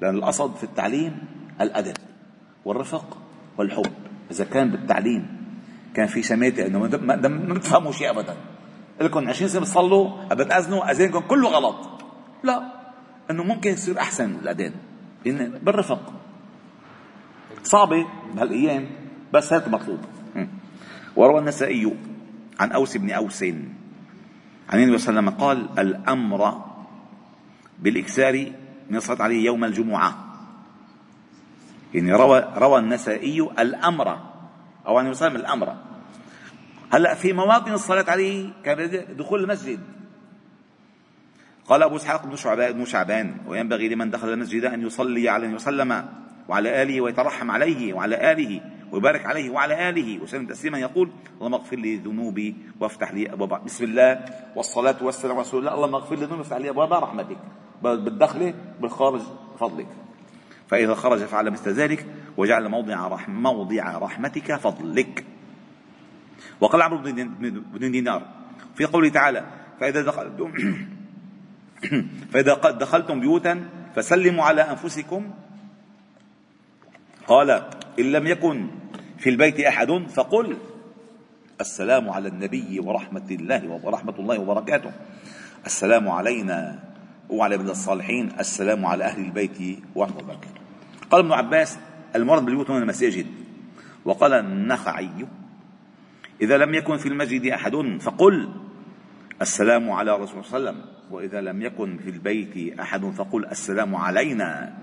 لأن 0.00 0.14
القصد 0.14 0.54
في 0.56 0.64
التعليم 0.64 1.18
الأدب 1.60 1.96
والرفق 2.64 3.18
والحب. 3.58 3.92
إذا 4.30 4.44
كان 4.44 4.70
بالتعليم 4.70 5.26
كان 5.94 6.06
في 6.06 6.22
شماتة 6.22 6.66
إنه 6.66 6.78
ما 6.78 7.54
بتفهموا 7.54 7.92
شيء 7.92 8.10
أبدا. 8.10 8.36
لكم 9.00 9.28
20 9.28 9.48
سنة 9.48 9.60
بتصلوا 9.60 10.34
بتأذنوا 10.34 10.90
أذانكم 10.90 11.20
كله 11.20 11.48
غلط. 11.48 11.76
لا. 12.42 12.72
إنه 13.30 13.44
ممكن 13.44 13.70
يصير 13.70 13.98
أحسن 13.98 14.34
الأذان. 14.34 14.85
بالرفق. 15.62 16.12
صعبة 17.62 18.06
بهالأيام 18.34 18.86
بس 19.32 19.52
هذا 19.52 19.68
مطلوب. 19.68 20.00
وروى 21.16 21.38
النسائي 21.38 21.96
عن 22.60 22.72
أوس 22.72 22.96
بن 22.96 23.10
أوس. 23.10 23.42
عن 23.42 24.82
النبي 24.82 24.98
صلى 24.98 25.18
الله 25.18 25.22
عليه 25.22 25.30
وسلم 25.30 25.30
قال 25.30 25.78
الأمر 25.78 26.64
بالاكثار 27.78 28.52
من 28.90 28.96
الصلاه 28.96 29.22
عليه 29.22 29.44
يوم 29.44 29.64
الجمعة. 29.64 30.14
يعني 31.94 32.12
روى 32.12 32.52
روى 32.56 32.78
النسائي 32.78 33.40
الأمر 33.40 34.08
أو 34.86 34.98
عن 34.98 35.04
النبي 35.04 35.14
صلى 35.14 35.28
الله 35.28 35.38
عليه 35.38 35.40
وسلم 35.40 35.40
الأمر. 35.40 35.76
هلأ 36.92 37.14
في 37.14 37.32
مواطن 37.32 37.72
الصلاه 37.72 38.10
عليه 38.10 38.50
كدخول 38.64 39.44
المسجد. 39.44 39.80
قال 41.68 41.82
أبو 41.82 41.96
إسحاق 41.96 42.26
بن 42.26 42.36
شعبان, 42.36 42.84
شعبان 42.84 43.36
وينبغي 43.46 43.88
لمن 43.88 44.10
دخل 44.10 44.32
المسجد 44.32 44.64
أن 44.64 44.86
يصلي 44.86 45.28
عليه 45.28 45.54
وسلم 45.54 46.08
وعلى 46.48 46.82
آله 46.82 47.00
ويترحم 47.00 47.50
عليه 47.50 47.94
وعلى 47.94 48.32
آله 48.32 48.60
ويبارك 48.92 49.26
عليه 49.26 49.50
وعلى 49.50 49.88
آله 49.88 50.22
وسلم 50.22 50.46
تسليما. 50.46 50.78
يقول 50.78 51.10
اللهم 51.38 51.54
اغفر 51.54 51.76
لي 51.76 51.96
ذنوبي 51.96 52.56
وافتح 52.80 53.12
لي 53.12 53.32
أبواب 53.32 53.64
بسم 53.64 53.84
الله 53.84 54.24
والصلاة 54.56 54.96
والسلام 55.02 55.32
على 55.32 55.42
رسول 55.42 55.60
الله. 55.60 55.74
اللهم 55.74 55.94
اغفر 55.94 56.16
لي 56.16 56.24
ذنوبي 56.24 56.38
وافتح 56.38 56.56
لي 56.56 56.70
أبواب 56.70 56.92
رحمتك. 56.92 57.38
بالدخل 57.82 58.54
بالخارج 58.80 59.20
فضلك 59.58 59.88
فإذا 60.68 60.94
خرج 60.94 61.18
فعل 61.18 61.50
مثل 61.50 61.70
ذلك 61.70 62.06
وجعل 62.36 62.68
موضع 62.68 63.08
رحم 63.08 63.32
موضع 63.32 63.98
رحمتك 63.98 64.56
فضلك. 64.56 65.24
وقال 66.60 66.82
عمرو 66.82 66.98
بن 67.78 67.90
دينار 67.90 68.22
في 68.74 68.84
قوله 68.84 69.08
تعالى 69.08 69.44
فإذا 69.80 70.02
دخلتم 70.02 70.52
فإذا 72.32 72.54
دخلتم 72.54 73.20
بيوتا 73.20 73.68
فسلموا 73.94 74.44
على 74.44 74.62
أنفسكم. 74.62 75.30
قال 77.26 77.50
إن 77.98 78.12
لم 78.12 78.26
يكن 78.26 78.66
في 79.18 79.30
البيت 79.30 79.60
أحد 79.60 79.90
فقل 80.14 80.56
السلام 81.60 82.10
على 82.10 82.28
النبي 82.28 82.80
ورحمة 82.80 83.26
الله 83.30 83.80
ورحمة 83.82 84.14
الله 84.18 84.38
وبركاته. 84.38 84.92
السلام 85.66 86.08
علينا 86.08 86.78
وعلى 87.30 87.54
ابن 87.54 87.70
الصالحين 87.70 88.32
السلام 88.38 88.86
على 88.86 89.04
أهل 89.04 89.24
البيت 89.24 89.78
ورحمة 89.94 90.20
الله 90.20 90.34
وبركاته. 90.34 90.60
قال 91.10 91.20
ابن 91.20 91.32
عباس 91.32 91.78
المرض 92.16 92.44
بالبيوت 92.44 92.70
من 92.70 92.82
المساجد. 92.82 93.26
وقال 94.06 94.32
النخعي 94.32 95.26
إذا 96.40 96.56
لم 96.56 96.74
يكن 96.74 96.96
في 96.96 97.08
المسجد 97.08 97.46
أحد 97.46 97.98
فقل 98.00 98.48
السلام 99.42 99.90
على 99.90 100.12
رسول 100.12 100.28
الله 100.30 100.42
صلى 100.42 100.58
الله 100.58 100.70
عليه 100.70 100.78
وسلم 100.78 100.90
وإذا 101.10 101.40
لم 101.40 101.62
يكن 101.62 101.98
في 101.98 102.10
البيت 102.10 102.80
أحد 102.80 103.04
فقل 103.04 103.46
السلام 103.46 103.96
علينا 103.96 104.74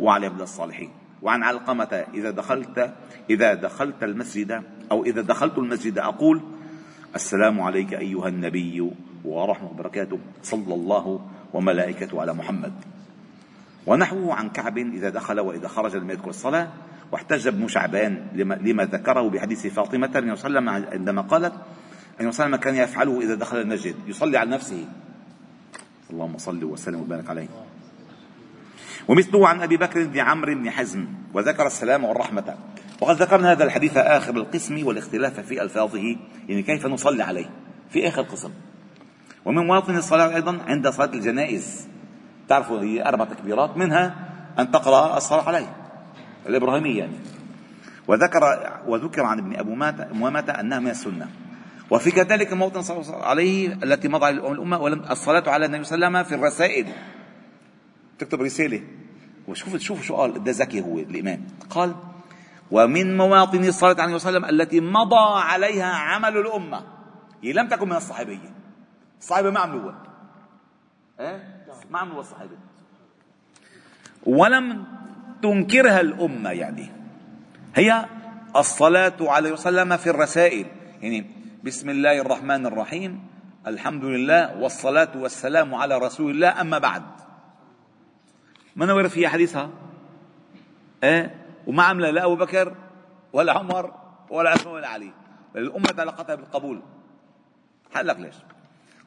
وعلى 0.00 0.26
ابن 0.26 0.40
الصالحين. 0.40 0.90
وعن 1.22 1.42
علقمة 1.42 2.04
إذا 2.14 2.30
دخلت 2.30 2.94
إذا 3.30 3.54
دخلت 3.54 4.02
المسجد 4.02 4.62
أو 4.90 5.04
إذا 5.04 5.22
دخلت 5.22 5.58
المسجد 5.58 5.98
أقول 5.98 6.40
السلام 7.14 7.60
عليك 7.60 7.94
أيها 7.94 8.28
النبي 8.28 8.90
ورحمة 9.24 9.70
وبركاته 9.70 10.18
صلى 10.42 10.74
الله 10.74 11.20
وملائكته 11.52 12.20
على 12.20 12.34
محمد. 12.34 12.72
ونحوه 13.86 14.34
عن 14.34 14.48
كعب 14.48 14.78
إذا 14.78 15.08
دخل 15.10 15.40
وإذا 15.40 15.68
خرج 15.68 15.96
لم 15.96 16.10
يذكر 16.10 16.30
الصلاة 16.30 16.68
واحتج 17.12 17.46
ابن 17.46 17.68
شعبان 17.68 18.26
لما, 18.34 18.84
ذكره 18.84 19.28
بحديث 19.28 19.66
فاطمة 19.66 20.10
صلى 20.12 20.18
الله 20.18 20.30
عليه 20.30 20.32
وسلم 20.32 20.68
عندما 20.68 21.22
قالت 21.22 21.52
عليه 22.30 22.34
وسلم 22.34 22.56
كان 22.56 22.76
يفعله 22.76 23.20
إذا 23.20 23.34
دخل 23.34 23.60
المسجد. 23.60 23.94
يصلي 24.06 24.38
على 24.38 24.50
نفسه. 24.50 24.84
اللهم 26.10 26.38
صل 26.38 26.64
وسلم 26.64 27.00
وبارك 27.00 27.30
عليه. 27.30 27.48
ومثله 29.08 29.48
عن 29.48 29.62
أبي 29.62 29.76
بكر 29.76 30.04
بن 30.04 30.18
عمرو 30.18 30.54
بن 30.54 30.70
حزم 30.70 31.06
وذكر 31.34 31.66
السلام 31.66 32.04
والرحمة. 32.04 32.54
وقد 33.00 33.22
ذكرنا 33.22 33.52
هذا 33.52 33.64
الحديث 33.64 33.96
آخر 33.96 34.36
القسم 34.36 34.86
والاختلاف 34.86 35.40
في 35.40 35.62
ألفاظه 35.62 36.16
يعني 36.48 36.62
كيف 36.62 36.86
نصلي 36.86 37.22
عليه. 37.22 37.50
في 37.90 38.08
آخر 38.08 38.20
القسم. 38.20 38.50
ومن 39.44 39.66
مواطن 39.66 39.96
الصلاة 39.96 40.34
أيضا 40.34 40.58
عند 40.66 40.88
صلاة 40.88 41.14
الجنائز. 41.14 41.88
تعرفوا 42.48 42.80
هي 42.80 43.08
أربع 43.08 43.24
تكبيرات 43.24 43.76
منها 43.76 44.14
أن 44.58 44.70
تقرأ 44.70 45.16
الصلاة 45.16 45.42
عليه. 45.42 45.76
الإبراهيمية 46.46 46.98
يعني. 46.98 47.16
وذكر 48.08 48.70
وذكر 48.86 49.22
عن 49.22 49.38
ابن 49.38 49.56
أبو 49.56 49.72
امامه 49.72 50.50
أنها 50.60 50.78
من 50.78 50.88
السنة. 50.88 51.28
وفي 51.90 52.10
كذلك 52.10 52.52
موطن 52.52 52.82
صلى 52.82 53.00
الله 53.00 53.24
عليه 53.24 53.72
التي 53.82 54.08
مضى 54.08 54.28
الأمة 54.28 54.78
ولم 54.78 55.04
الصلاة 55.10 55.50
على 55.50 55.66
النبي 55.66 55.84
صلى 55.84 55.94
الله 55.94 56.06
عليه 56.06 56.18
وسلم 56.18 56.28
في 56.28 56.34
الرسائل. 56.34 56.86
تكتب 58.18 58.42
رسالة. 58.42 58.82
وشوف 59.48 59.76
شوف 59.76 60.02
شو 60.02 60.16
قال 60.16 60.44
ده 60.44 60.52
ذكي 60.52 60.80
هو 60.80 60.98
الإمام. 60.98 61.46
قال 61.70 61.94
ومن 62.70 63.16
مواطن 63.16 63.64
الصلاة 63.64 64.02
عليه 64.02 64.14
وسلم 64.14 64.44
التي 64.44 64.80
مضى 64.80 65.40
عليها 65.42 65.92
عمل 65.92 66.36
الأمة. 66.36 66.84
هي 67.42 67.52
لم 67.52 67.68
تكن 67.68 67.88
من 67.88 67.96
الصحابية 67.96 68.52
الصحابة 69.20 69.50
ما 69.50 69.60
عملوها 69.60 70.02
إيه؟ 71.20 71.66
ما 71.90 71.98
عملوها 71.98 72.20
الصحابة 72.20 72.56
ولم 74.26 74.84
تنكرها 75.42 76.00
الأمة 76.00 76.50
يعني. 76.50 76.90
هي 77.74 78.06
الصلاة 78.56 79.16
عليه 79.20 79.52
وسلم 79.52 79.96
في 79.96 80.10
الرسائل. 80.10 80.66
يعني 81.02 81.41
بسم 81.62 81.90
الله 81.90 82.26
الرحمن 82.26 82.66
الرحيم. 82.66 83.22
الحمد 83.66 84.04
لله 84.04 84.58
والصلاة 84.58 85.14
والسلام 85.14 85.74
على 85.74 85.98
رسول 85.98 86.30
الله. 86.30 86.60
أما 86.60 86.78
بعد 86.78 87.02
ما 88.76 88.86
نور 88.86 89.08
فيها 89.08 89.28
حديثها؟ 89.28 89.70
إيه؟ 91.04 91.34
وما 91.66 91.82
عمل 91.82 92.14
لا 92.14 92.24
أبو 92.24 92.36
بكر 92.36 92.74
ولا 93.32 93.52
عمر 93.52 93.94
ولا 94.30 94.50
عثمان 94.50 94.74
ولا 94.74 94.88
علي. 94.88 95.12
الأمة 95.56 95.86
تلقتها 95.86 96.34
بالقبول. 96.34 96.82
لك 97.96 98.18
ليش؟ 98.20 98.36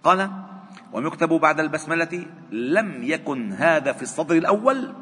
قال 0.04 0.32
ويكتب 0.94 1.30
بعد 1.30 1.60
البسملة 1.60 2.26
لم 2.52 3.04
يكن 3.04 3.54
هذا 3.54 3.91
في 3.91 4.02
الصدر 4.02 4.36
الأول 4.36 4.94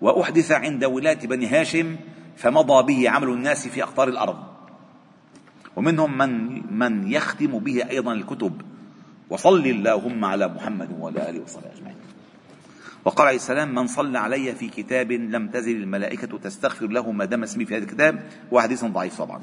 وأحدث 0.00 0.52
عند 0.52 0.84
ولاة 0.84 1.20
بني 1.22 1.46
هاشم 1.46 1.96
فمضى 2.36 2.94
به 2.94 3.10
عمل 3.10 3.28
الناس 3.28 3.68
في 3.68 3.82
أقطار 3.82 4.08
الأرض. 4.08 4.55
ومنهم 5.76 6.18
من 6.18 6.62
من 6.78 7.12
يختم 7.12 7.58
به 7.58 7.90
أيضا 7.90 8.12
الكتب. 8.12 8.62
وصل 9.30 9.66
اللهم 9.66 10.24
على 10.24 10.48
محمد 10.48 11.00
وعلى 11.00 11.30
آله 11.30 11.42
وصحبه 11.42 11.72
أجمعين. 11.76 11.96
وقال 13.04 13.26
عليه 13.26 13.36
السلام 13.36 13.74
من 13.74 13.86
صلى 13.86 14.18
علي 14.18 14.54
في 14.54 14.68
كتاب 14.68 15.12
لم 15.12 15.48
تزل 15.48 15.76
الملائكة 15.76 16.38
تستغفر 16.38 16.86
له 16.86 17.12
ما 17.12 17.24
دام 17.24 17.42
اسمي 17.42 17.64
في 17.64 17.76
هذا 17.76 17.84
الكتاب. 17.84 18.22
وحديث 18.52 18.84
ضعيف 18.84 19.18
طبعا. 19.18 19.40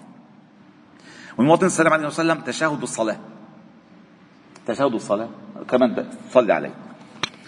ومن 1.38 1.48
مواطن 1.48 1.66
السلام 1.66 1.94
عليه 1.94 2.08
وسلم 2.08 2.42
تشهد 2.42 2.82
الصلاة. 2.82 3.20
تشهد 4.66 4.94
الصلاة. 4.94 5.30
كمان 5.68 6.10
صلي 6.32 6.54
عليه. 6.54 6.74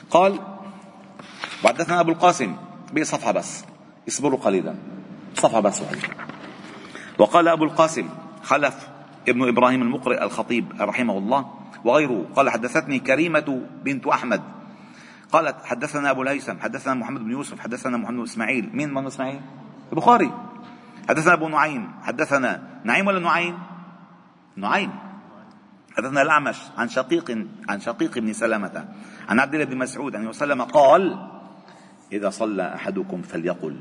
قال 0.09 0.39
وحدثنا 1.63 1.99
أبو 1.99 2.11
القاسم 2.11 2.55
بصفحة 2.93 3.31
بس. 3.31 3.65
اصبروا 4.07 4.39
قليلا. 4.39 4.75
صفحة 5.35 5.59
بس 5.59 5.81
وقال 7.19 7.47
أبو 7.47 7.63
القاسم 7.63 8.09
خلف 8.45 8.89
ابن 9.29 9.47
إبراهيم 9.47 9.81
المقرئ 9.81 10.23
الخطيب 10.23 10.65
رحمه 10.79 11.17
الله 11.17 11.53
وغيره. 11.83 12.25
قال 12.35 12.49
حدثتني 12.49 12.99
كريمة 12.99 13.61
بنت 13.83 14.07
أحمد. 14.07 14.41
قالت 15.31 15.65
حدثنا 15.65 16.11
أبو 16.11 16.21
الهيثم 16.21 16.59
حدثنا 16.59 16.93
محمد 16.93 17.21
بن 17.21 17.31
يوسف 17.31 17.59
حدثنا 17.59 17.97
محمد 17.97 18.15
بن 18.15 18.23
إسماعيل. 18.23 18.69
مين 18.73 18.93
محمد 18.93 19.07
إسماعيل؟ 19.07 19.41
البخاري. 19.91 20.31
حدثنا 21.09 21.33
أبو 21.33 21.47
نعيم 21.47 21.91
حدثنا 22.01 22.81
نعيم 22.83 23.07
ولا 23.07 23.19
نعيم؟ 23.19 23.57
نعيم. 24.55 24.91
حدثنا 25.97 26.21
الأعمش 26.21 26.57
عن 26.77 26.89
شقيق 26.89 27.47
عن 27.69 27.79
شقيق 27.79 28.19
بن 28.19 28.33
سلمة 28.33 28.85
عن 29.29 29.39
عبد 29.39 29.53
الله 29.53 29.65
بن 29.65 29.77
مسعود 29.77 30.15
أن 30.15 30.27
وسلم 30.27 30.61
قال 30.61 31.29
إذا 32.11 32.29
صلى 32.29 32.75
أحدكم 32.75 33.21
فليقل. 33.21 33.79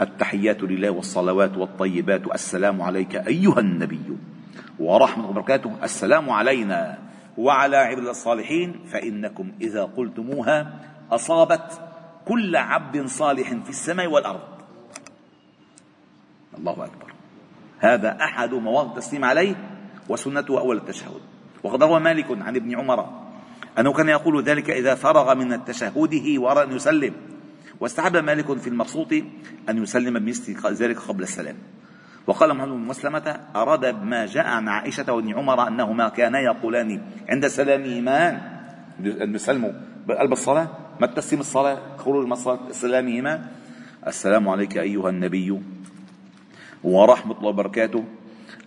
التحيات 0.00 0.62
لله 0.62 0.90
والصلوات 0.90 1.56
والطيبات. 1.56 2.26
السلام 2.34 2.82
عليك 2.82 3.16
أيها 3.16 3.60
النبي 3.60 4.16
ورحمة 4.78 5.24
الله 5.24 5.30
وبركاته. 5.30 5.72
السلام 5.82 6.30
علينا 6.30 6.98
وعلى 7.38 7.76
عباد 7.76 8.06
الصالحين. 8.06 8.84
فإنكم 8.92 9.52
إذا 9.60 9.84
قلتموها 9.84 10.80
أصابت 11.10 11.80
كل 12.24 12.56
عبد 12.56 13.06
صالح 13.06 13.48
في 13.48 13.70
السماء 13.70 14.06
والأرض. 14.06 14.40
الله 16.58 16.72
أكبر. 16.72 17.12
هذا 17.78 18.16
أحد 18.20 18.54
مواضع 18.54 18.90
التسليم 18.90 19.24
عليه 19.24 19.54
وسنته 20.08 20.60
أول 20.60 20.76
التشهد. 20.76 21.20
وقد 21.62 21.82
روى 21.82 22.00
مالك 22.00 22.26
عن 22.30 22.56
ابن 22.56 22.78
عمر 22.78 23.08
أنه 23.78 23.92
كان 23.92 24.08
يقول 24.08 24.42
ذلك 24.42 24.70
إذا 24.70 24.94
فرغ 24.94 25.34
من 25.34 25.64
تشهده 25.64 26.40
وأرى 26.40 26.62
أن 26.62 26.72
يسلم. 26.72 27.14
واستحب 27.80 28.16
مالك 28.16 28.58
في 28.58 28.68
المبسوط 28.68 29.12
أن 29.68 29.82
يسلم 29.82 30.18
بمثل 30.18 30.74
ذلك 30.74 30.98
قبل 30.98 31.22
السلام. 31.22 31.56
وقال 32.26 32.54
محمد 32.54 32.68
بن 32.68 32.86
مسلمة 32.86 33.40
أراد 33.56 33.86
ما 33.86 34.26
جاء 34.26 34.46
عن 34.46 34.68
عائشة 34.68 35.12
وابن 35.12 35.34
عمر 35.34 35.68
أنهما 35.68 36.08
كانا 36.08 36.40
يقولان 36.40 37.02
عند 37.28 37.46
سلامهما 37.46 38.28
أن 39.00 39.34
يسلموا 39.34 39.72
بقلب 40.06 40.32
الصلاة 40.32 40.68
ما 41.00 41.06
تسلم 41.06 41.40
الصلاة 41.40 41.96
خروج 41.96 42.34
سلامهما 42.70 43.46
السلام 44.06 44.48
عليك 44.48 44.78
أيها 44.78 45.10
النبي 45.10 45.60
ورحمة 46.84 47.38
الله 47.38 47.48
وبركاته. 47.48 48.04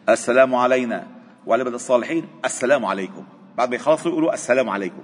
السلام 0.09 0.55
علينا 0.55 1.07
وعلى 1.45 1.63
بدء 1.63 1.75
الصالحين 1.75 2.25
السلام 2.45 2.85
عليكم. 2.85 3.23
بعد 3.57 3.69
ما 3.69 3.75
يخلصوا 3.75 4.11
يقولوا 4.11 4.33
السلام 4.33 4.69
عليكم. 4.69 5.01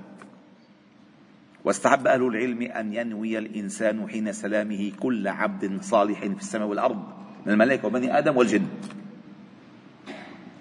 واستحب 1.65 2.07
أهل 2.07 2.27
العلم 2.27 2.61
أن 2.61 2.93
ينوي 2.93 3.37
الإنسان 3.37 4.09
حين 4.09 4.31
سلامه 4.31 4.91
كل 4.99 5.27
عبد 5.27 5.81
صالح 5.81 6.19
في 6.19 6.39
السماء 6.39 6.67
والأرض 6.67 7.03
من 7.45 7.53
الملائكة 7.53 7.87
وبني 7.87 8.17
آدم 8.17 8.37
والجن. 8.37 8.67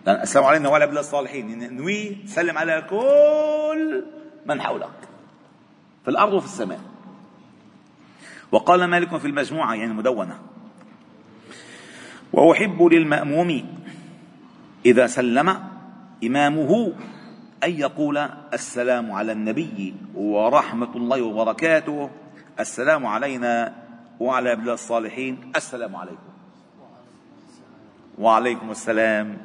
لأن 0.06 0.22
السلام 0.22 0.44
علينا 0.44 0.68
وعلى 0.68 0.86
بلاد 0.86 0.98
الصالحين. 0.98 1.76
نوي 1.76 2.16
سلم 2.26 2.58
على 2.58 2.86
كل 2.90 4.04
من 4.46 4.60
حولك. 4.60 4.98
في 6.04 6.10
الأرض 6.10 6.32
وفي 6.32 6.46
السماء. 6.46 6.80
وقال 8.52 8.84
مالك 8.84 9.16
في 9.16 9.26
المجموعة 9.26 9.74
يعني 9.74 9.90
المدونة 9.90 10.38
وأحب 12.32 12.82
للمأموم 12.82 13.76
إذا 14.86 15.06
سلم 15.06 15.56
إمامه 16.24 16.92
أن 17.64 17.72
يقول 17.72 18.18
السلام 18.52 19.12
على 19.12 19.32
النبي 19.32 19.94
ورحمة 20.14 20.96
الله 20.96 21.22
وبركاته 21.22 22.10
السلام 22.60 23.06
علينا 23.06 23.72
وعلى 24.20 24.50
عباد 24.50 24.68
الصالحين 24.68 25.52
السلام 25.56 25.96
عليكم. 25.96 26.32
وعليكم 28.18 28.70
السلام 28.70 29.36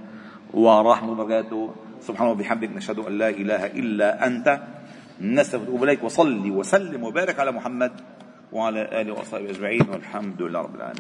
ورحمة 0.53 1.12
الله 1.12 1.23
وبركاته. 1.23 1.75
سبحانه 2.01 2.32
وبحمدك 2.32 2.69
نشهد 2.69 2.99
أن 2.99 3.17
لا 3.17 3.29
إله 3.29 3.65
إلا 3.65 4.27
أنت. 4.27 4.62
نستغفرك 5.21 5.84
إليك 5.84 6.03
وصلي 6.03 6.51
وسلم 6.51 7.03
وبارك 7.03 7.39
على 7.39 7.51
محمد 7.51 7.91
وعلى 8.51 9.01
آله 9.01 9.13
وصحبه 9.13 9.49
أجمعين 9.49 9.89
والحمد 9.89 10.41
لله 10.41 10.60
رب 10.60 10.75
العالمين. 10.75 10.97